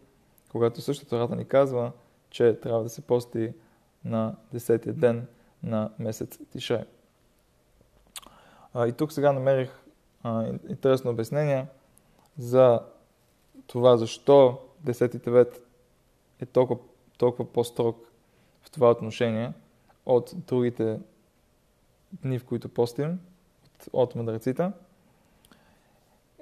[0.50, 1.92] когато същото рата ни казва,
[2.30, 3.52] че трябва да се пости
[4.04, 5.26] на 10-я ден
[5.62, 6.38] на месец
[8.86, 9.82] И тук сега намерих
[10.22, 11.66] а, интересно обяснение
[12.38, 12.80] за
[13.66, 15.66] това защо 10-ти Тевет
[16.40, 16.80] е толкова,
[17.18, 18.12] толкова по-строг
[18.62, 19.52] в това отношение
[20.06, 21.00] от другите
[22.12, 23.20] дни, в които постим,
[23.92, 24.70] от, мъдреците.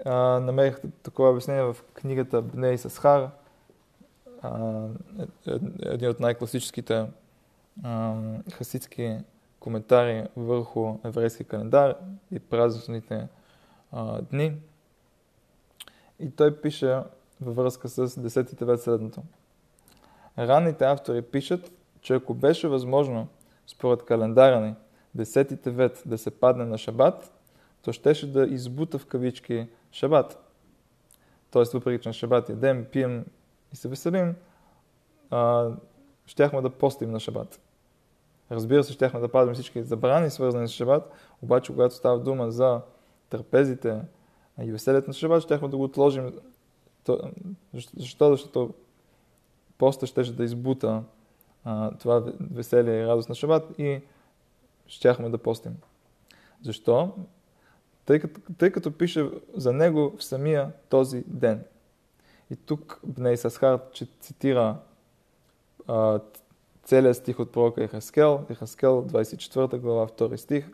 [0.05, 3.31] А, намерих такова обяснение в книгата Бней Сасхар,
[4.43, 4.87] а,
[5.19, 7.07] е, е, един от най-класическите
[8.53, 9.19] хасидски
[9.67, 11.97] коментари върху еврейски календар
[12.31, 13.29] и празничните
[13.93, 14.57] а, дни.
[16.21, 16.99] И той пише
[17.41, 19.23] във връзка с 10 век следното.
[20.39, 23.29] Ранните автори пишат, че ако беше възможно,
[23.67, 24.75] според календара ни,
[25.17, 27.33] 10 век да се падне на шабат,
[27.83, 30.39] то щеше да избута в кавички шабат.
[31.51, 33.25] Тоест, въпреки че на шабат ядем, пием
[33.73, 34.35] и се веселим,
[35.31, 35.71] а,
[36.27, 37.61] щяхме да постим на шабат.
[38.51, 41.11] Разбира се, щяхме да падаме всички забрани, свързани с шабат,
[41.43, 42.81] обаче когато става дума за
[43.31, 44.01] трапезите
[44.63, 46.33] и веселието на шабат, щяхме да го отложим.
[47.97, 48.31] Защо?
[48.31, 48.75] Защото
[49.79, 51.03] поста ще да избута
[51.65, 54.01] а, това веселие и радост на шабат и
[54.87, 55.77] щяхме да постим.
[56.63, 57.15] Защо?
[58.05, 61.65] Тъй като, тъй като пише за него в самия този ден.
[62.51, 63.81] И тук Бней Сасхар
[64.21, 64.77] цитира
[65.87, 66.21] а,
[66.87, 70.71] целият стих от пророка Ехаскел, Ехаскел 24 глава 2 стих,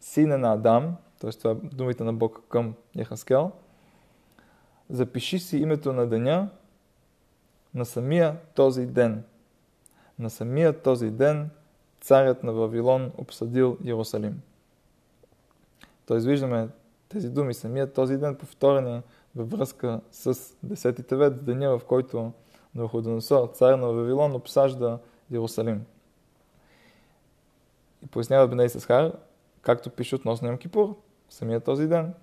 [0.00, 1.30] сина на Адам, т.е.
[1.30, 3.50] това е думите на Бог към Ехаскел,
[4.90, 6.48] запиши си името на деня
[7.74, 9.24] на самия този ден.
[10.18, 11.50] На самия този ден
[12.00, 14.42] царят на Вавилон обсъдил Иерусалим.
[16.06, 16.68] Тоест виждаме
[17.08, 19.02] тези думи самия този ден повторени
[19.36, 22.32] във връзка с 10 век, деня в който
[22.74, 24.98] Навуходоносор, цар на Вавилон, обсажда
[25.30, 25.86] Иерусалим.
[28.02, 29.12] И пояснява Беней Сесхар,
[29.62, 30.96] както пише относно Йом Кипур,
[31.28, 32.14] самия този ден.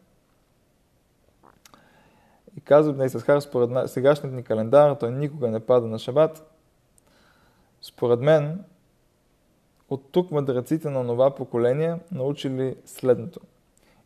[2.57, 6.51] И казва Беней Сесхар, според сегашният ни календар, той никога не пада на шабат.
[7.81, 8.63] Според мен,
[9.89, 13.39] от тук мъдреците на това поколение научили следното.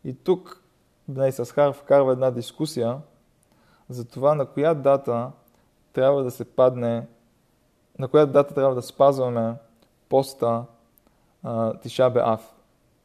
[0.04, 0.62] И тук
[1.08, 2.98] Бней Сасхар вкарва една дискусия
[3.88, 5.30] за това на коя дата
[5.92, 7.06] трябва да се падне,
[7.98, 9.54] на коя дата трябва да спазваме
[10.08, 10.64] поста
[11.82, 12.54] Тиша Ав.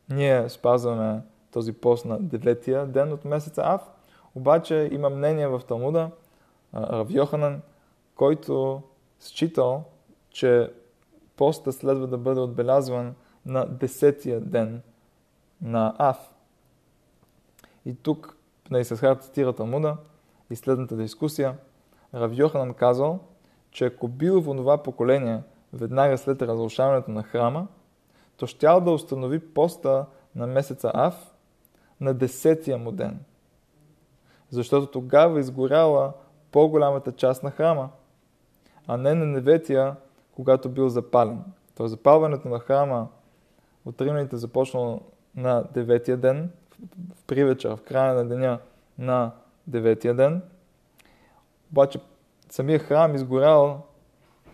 [0.10, 1.22] Ние спазваме
[1.52, 3.82] този пост на деветия ден от месеца Ав,
[4.36, 6.12] обаче има мнение в Талмуда,
[6.74, 7.62] Рав Йоханан,
[8.16, 8.82] който
[9.20, 9.84] считал,
[10.30, 10.74] че
[11.36, 13.16] поста следва да бъде отбелязван
[13.46, 14.82] на десетия ден
[15.62, 16.34] на Ав.
[17.86, 18.38] И тук
[18.72, 19.98] на Исасхар цитира Талмуда
[20.50, 21.58] и следната дискусия.
[22.14, 23.20] Рав Йоханан казал,
[23.72, 25.44] че ако бил в онова поколение
[25.74, 27.68] веднага след разрушаването на храма,
[28.38, 30.06] то щял да установи поста
[30.36, 31.34] на месеца Ав
[32.02, 33.20] на десетия му ден.
[34.50, 36.14] Защото тогава изгоряла
[36.52, 37.90] по-голямата част на храма,
[38.88, 39.96] а не на неветия,
[40.36, 41.44] когато бил запален.
[41.76, 43.08] То запалването на храма
[43.86, 45.02] от римляните започнало
[45.36, 46.52] на деветия ден,
[47.16, 48.60] в привечер, в края на деня
[48.98, 49.32] на
[49.68, 50.42] деветия ден.
[51.72, 52.00] Обаче
[52.52, 53.82] самия храм изгорял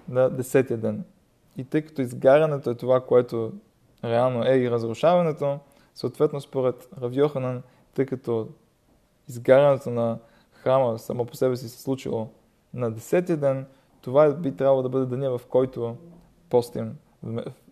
[0.09, 1.03] на десетия ден.
[1.57, 3.53] И тъй като изгарянето е това, което
[4.03, 5.59] реално е и разрушаването,
[5.95, 8.47] съответно според Равьоханан, тъй като
[9.29, 10.19] изгарянето на
[10.51, 12.29] храма само по себе си се случило
[12.73, 13.65] на десетия ден,
[14.01, 15.95] това би трябвало да бъде деня, в който
[16.49, 16.97] постим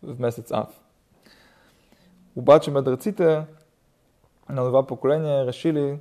[0.03, 0.81] в месец Ав.
[2.35, 3.45] Обаче мъдреците
[4.49, 5.99] на това поколение решили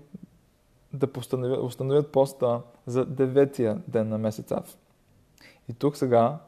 [0.94, 1.08] да
[1.62, 4.76] установят, поста за деветия ден на месец Ав.
[5.68, 6.38] И тук сега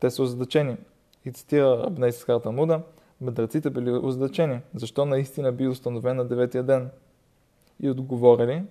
[0.00, 0.76] те са озадачени.
[1.24, 2.82] И цитира Абней Сахар Муда,
[3.20, 4.60] мъдреците били озадачени.
[4.74, 6.90] Защо наистина би установен на деветия ден?
[7.80, 8.64] И отговорили,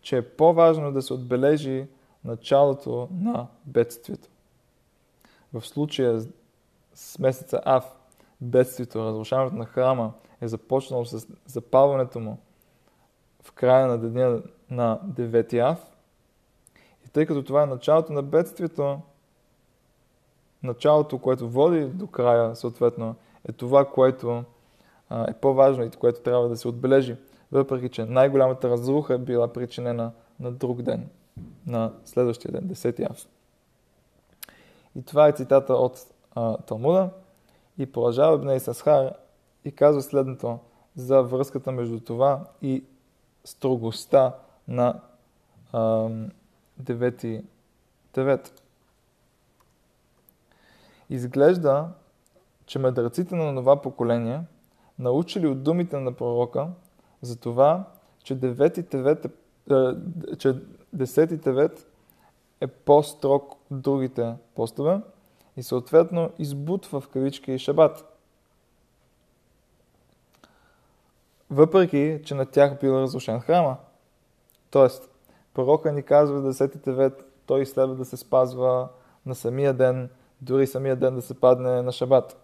[0.00, 1.86] че е по-важно да се отбележи
[2.24, 4.28] началото на бедствието.
[5.52, 6.20] В случая
[6.94, 7.96] с месеца Ав,
[8.40, 12.38] бедствието, разрушаването на храма е започнало с запалването му
[13.44, 15.86] в края на деня на 9 Ав.
[17.06, 19.00] И тъй като това е началото на бедствието,
[20.62, 23.14] началото, което води до края, съответно,
[23.48, 24.44] е това, което
[25.08, 27.16] а, е по-важно и което трябва да се отбележи,
[27.52, 31.08] въпреки че най-голямата разруха е била причинена на друг ден,
[31.66, 33.26] на следващия ден, 10 Ав.
[34.96, 35.98] И това е цитата от
[36.34, 37.10] а, Талмуда.
[37.78, 39.12] И продължава Бней Сасхар
[39.64, 40.58] и казва следното
[40.96, 42.84] за връзката между това и
[43.44, 44.34] строгостта
[44.68, 45.00] на
[46.78, 47.44] девети
[48.14, 48.62] девет.
[51.10, 51.88] Изглежда,
[52.66, 54.40] че мъдреците на това поколение
[54.98, 56.68] научили от думите на пророка
[57.22, 57.84] за това,
[58.22, 59.30] че девети тевет е,
[60.38, 60.54] че
[60.92, 61.86] десети тевет
[62.60, 65.00] е по-строг от другите постове
[65.56, 68.13] и съответно избутва в кавички и шабат.
[71.50, 73.76] Въпреки, че на тях бил разрушен храма.
[74.70, 75.10] Тоест,
[75.54, 78.88] пророка ни казва в 10 век, той следва да се спазва
[79.26, 82.40] на самия ден, дори самия ден да се падне на шабат.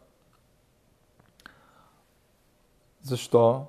[3.03, 3.67] Защо?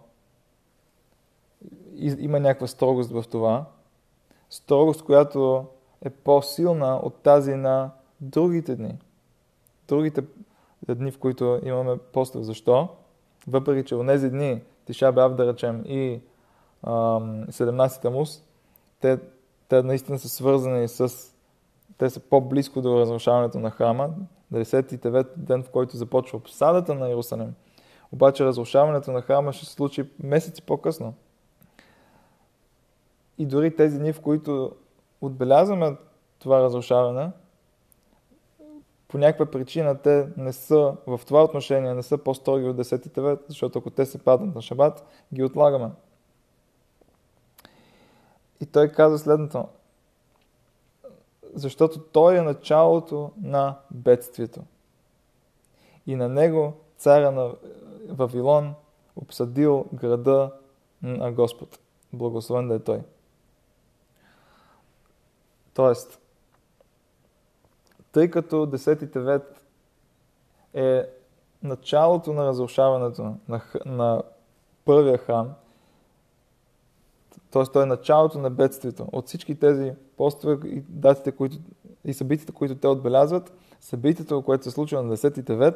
[1.96, 3.66] Има някаква строгост в това.
[4.50, 5.66] Строгост, която
[6.02, 9.00] е по-силна от тази на другите дни.
[9.88, 10.24] Другите
[10.90, 12.42] дни, в които имаме постър.
[12.42, 12.90] Защо?
[13.48, 16.22] Въпреки, че в тези дни, Тиша Бав, да речем, и
[16.86, 18.44] 17 Мус,
[19.00, 19.20] те,
[19.68, 21.32] те наистина са свързани с...
[21.98, 24.10] Те са по-близко до разрушаването на храма.
[24.54, 27.54] 99 ден, в който започва обсадата на Иерусалим.
[28.12, 31.14] Обаче разрушаването на храма ще се случи месеци по-късно.
[33.38, 34.72] И дори тези дни, в които
[35.22, 35.96] отбелязваме
[36.40, 37.32] това разрушаване,
[39.12, 43.40] по някаква причина те не са в това отношение, не са по-строги от 10 век,
[43.48, 45.90] защото ако те се паднат на шабат, ги отлагаме.
[48.62, 49.68] И той каза следното.
[51.54, 54.62] Защото той е началото на бедствието.
[56.08, 57.52] И на него царя на
[58.10, 58.74] Вавилон
[59.16, 60.52] обсъдил града
[61.02, 61.80] на Господ.
[62.14, 63.02] Благословен да е той.
[65.74, 66.21] Тоест,
[68.12, 69.44] тъй като 10 век
[70.74, 71.06] е
[71.64, 74.24] началото на разрушаването на, на
[74.86, 75.54] първия храм,
[77.52, 77.64] т.е.
[77.64, 79.08] той е началото на бедствието.
[79.12, 81.58] От всички тези постове и датите, които,
[82.06, 85.76] и събитията, които те отбелязват, събитието, което се случва на 10 век,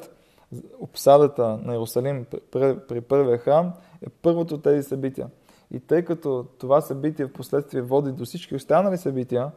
[0.79, 5.29] обсадата на Иерусалим при, при първия храм, е първото от тези събития.
[5.71, 9.51] И тъй като това събитие в последствие води до всички останали събития,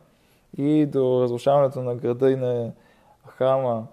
[0.57, 2.73] и до разрушаването на града и на
[3.27, 3.87] храма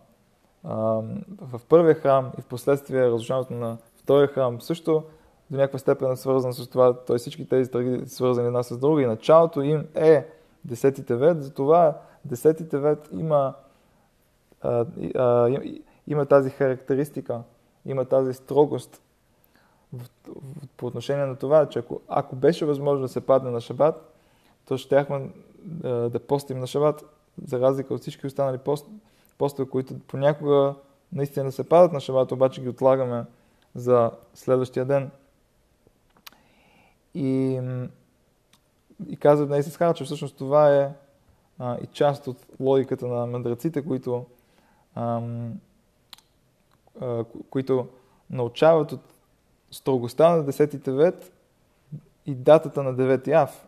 [1.42, 5.04] в първия храм и в последствие разрушаването на втория храм също
[5.52, 7.18] до някаква степен е свързан с това, т.е.
[7.18, 10.28] всички тези трагедии свързани една с друга и началото им е
[10.68, 11.98] 10 век, затова
[12.28, 13.54] 10 век има,
[14.62, 14.86] а,
[15.16, 15.60] а,
[16.08, 17.42] има тази характеристика,
[17.86, 19.02] има тази строгост
[19.94, 23.62] в, в, по отношение на това, че ако, ако беше възможно да се падне на
[23.62, 24.15] шабат,
[24.68, 27.06] то щяхме да, да постим на шабат,
[27.48, 28.88] за разлика от всички останали пост,
[29.38, 30.76] постове, които понякога
[31.14, 33.26] наистина се падат на шабат, обаче ги отлагаме
[33.76, 35.12] за следващия ден.
[37.14, 37.62] И,
[39.10, 40.94] и казва днес Исхара, че всъщност това е
[41.60, 44.26] а, и част от логиката на мъдреците, които,
[44.96, 45.54] ам,
[47.02, 47.88] а, които
[48.30, 49.02] научават от
[49.72, 51.16] строгостта на 10 век
[52.26, 53.65] и датата на 9 ав.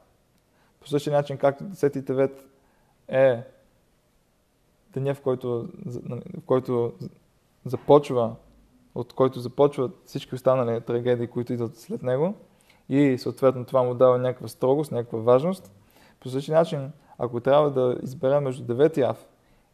[0.80, 2.46] По същия начин, както 10 Тевет
[3.08, 3.44] е
[4.94, 5.70] деня, в който,
[6.38, 6.94] в който
[7.66, 8.36] започва,
[8.96, 12.36] от който започват всички останали трагедии, които идват след него
[12.90, 15.72] и съответно това му дава някаква строгост, някаква важност.
[16.20, 19.28] По същия начин, ако трябва да изберем между 9 ав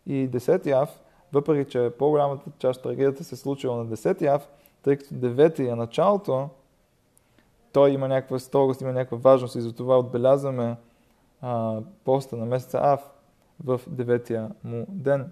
[0.08, 1.00] и 10 ав,
[1.34, 4.48] въпреки че по-голямата част от трагедията се е случила на 10 ав,
[4.82, 6.50] тъй като 9 е началото,
[7.72, 10.76] той има някаква строгост, има някаква важност и затова отбелязваме
[11.44, 13.10] а, поста на месеца Ав
[13.64, 15.32] в деветия му ден.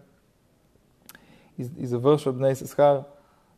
[1.57, 3.03] И, и завършва днес с Хар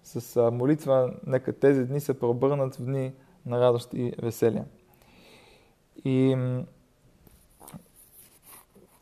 [0.04, 3.14] с а, молитва, нека тези дни се преобърнат в дни
[3.46, 4.66] на радост и веселие.
[6.06, 6.38] И,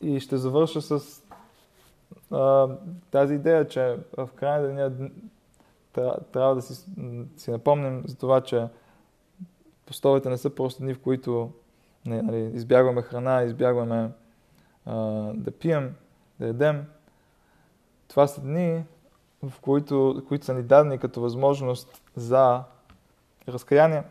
[0.02, 1.22] и ще завърша с
[2.32, 2.70] а,
[3.12, 5.12] тази идея, че в края на деня
[6.32, 6.86] трябва да си,
[7.38, 8.68] си напомним за това, че
[9.86, 11.52] постовете не са просто дни, в които
[12.06, 14.10] нали, избягваме храна, избягваме
[14.86, 14.96] а,
[15.34, 15.96] да пием,
[16.40, 16.86] да ядем.
[18.08, 18.84] Това са дни,
[19.44, 22.64] в които, които са ни дадени като възможност за
[23.48, 24.04] разкаяние.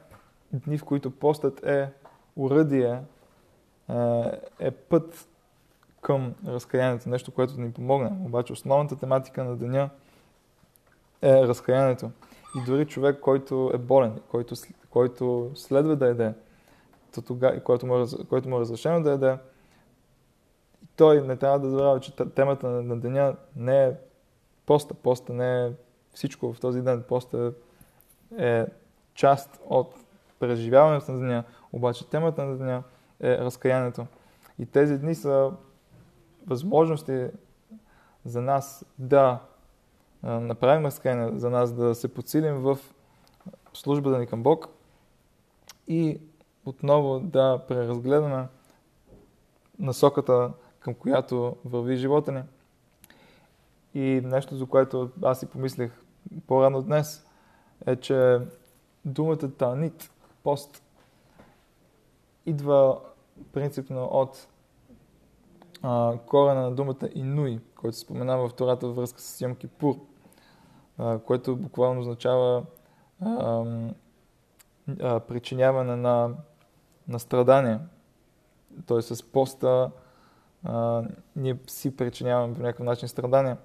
[0.52, 1.88] Дни, в които постът е
[2.36, 2.98] уръдие,
[3.88, 3.94] е,
[4.58, 5.28] е път
[6.00, 8.10] към разкаянието, нещо, което да ни помогне.
[8.24, 9.90] Обаче основната тематика на деня
[11.22, 12.10] е разкаянието.
[12.56, 14.54] И дори човек, който е болен, който,
[14.90, 16.34] който следва да еде,
[17.14, 19.38] то тогава, който, му, е който му е разрешено да яде,
[20.96, 23.92] той не трябва да забравя, че темата на деня не е
[24.66, 24.94] поста.
[24.94, 25.72] Поста не е
[26.14, 27.04] всичко в този ден.
[27.08, 27.52] Поста
[28.38, 28.66] е
[29.14, 29.94] част от
[30.38, 32.82] преживяването на деня, обаче темата на деня
[33.20, 34.06] е разкаянието.
[34.58, 35.52] И тези дни са
[36.46, 37.26] възможности
[38.24, 39.38] за нас да
[40.22, 42.78] направим разкаяние, за нас да се подсилим в
[43.72, 44.68] службата ни към Бог
[45.88, 46.20] и
[46.64, 48.48] отново да преразгледаме
[49.78, 52.42] насоката, към която върви живота ни.
[53.94, 55.92] И нещо, за което аз си помислих
[56.46, 57.26] по-рано днес,
[57.86, 58.38] е, че
[59.04, 60.10] думата танит,
[60.42, 60.82] пост,
[62.46, 63.00] идва
[63.52, 64.48] принципно от
[65.82, 69.96] а, корена на думата инуи, който се споменава в Тората във връзка с Йом Кипур,
[70.98, 72.64] а, което буквално означава
[73.20, 73.64] а,
[75.00, 76.34] а, причиняване на,
[77.08, 77.78] на страдание.
[78.86, 79.02] Т.е.
[79.02, 79.90] с поста
[80.64, 81.02] а,
[81.36, 83.56] ние си причиняваме по някакъв начин страдания.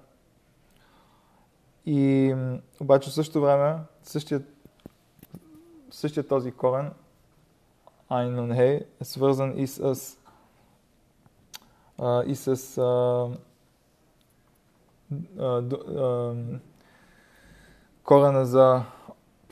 [1.86, 2.34] И
[2.80, 4.42] обаче в същото време, същия,
[5.90, 6.92] същия този корен,
[8.08, 9.96] Айнун Хей, е свързан и с,
[11.98, 13.28] а, и с а,
[15.38, 16.34] а, а,
[18.04, 18.82] корена за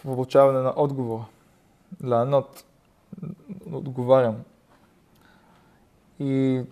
[0.02, 1.20] получаване на отговор.
[2.04, 2.64] Ланот.
[3.72, 4.36] Отговарям.
[6.18, 6.62] И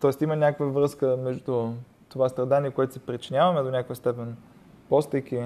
[0.00, 0.24] т.е.
[0.24, 1.72] има някаква връзка между
[2.08, 4.36] това страдание, което се причиняваме до някаква степен,
[4.88, 5.44] постайки,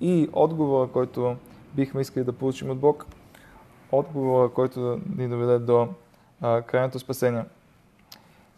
[0.00, 1.36] и отговора, който
[1.74, 3.06] бихме искали да получим от Бог,
[3.92, 5.88] отговора, който ни доведе до
[6.40, 7.44] а, крайното спасение.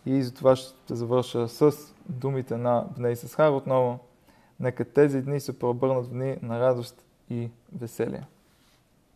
[0.06, 1.72] И затова ще завърша с
[2.08, 3.98] думите на Бней Сесхар отново.
[4.60, 8.26] Нека тези дни се преобърнат в дни на радост и веселие.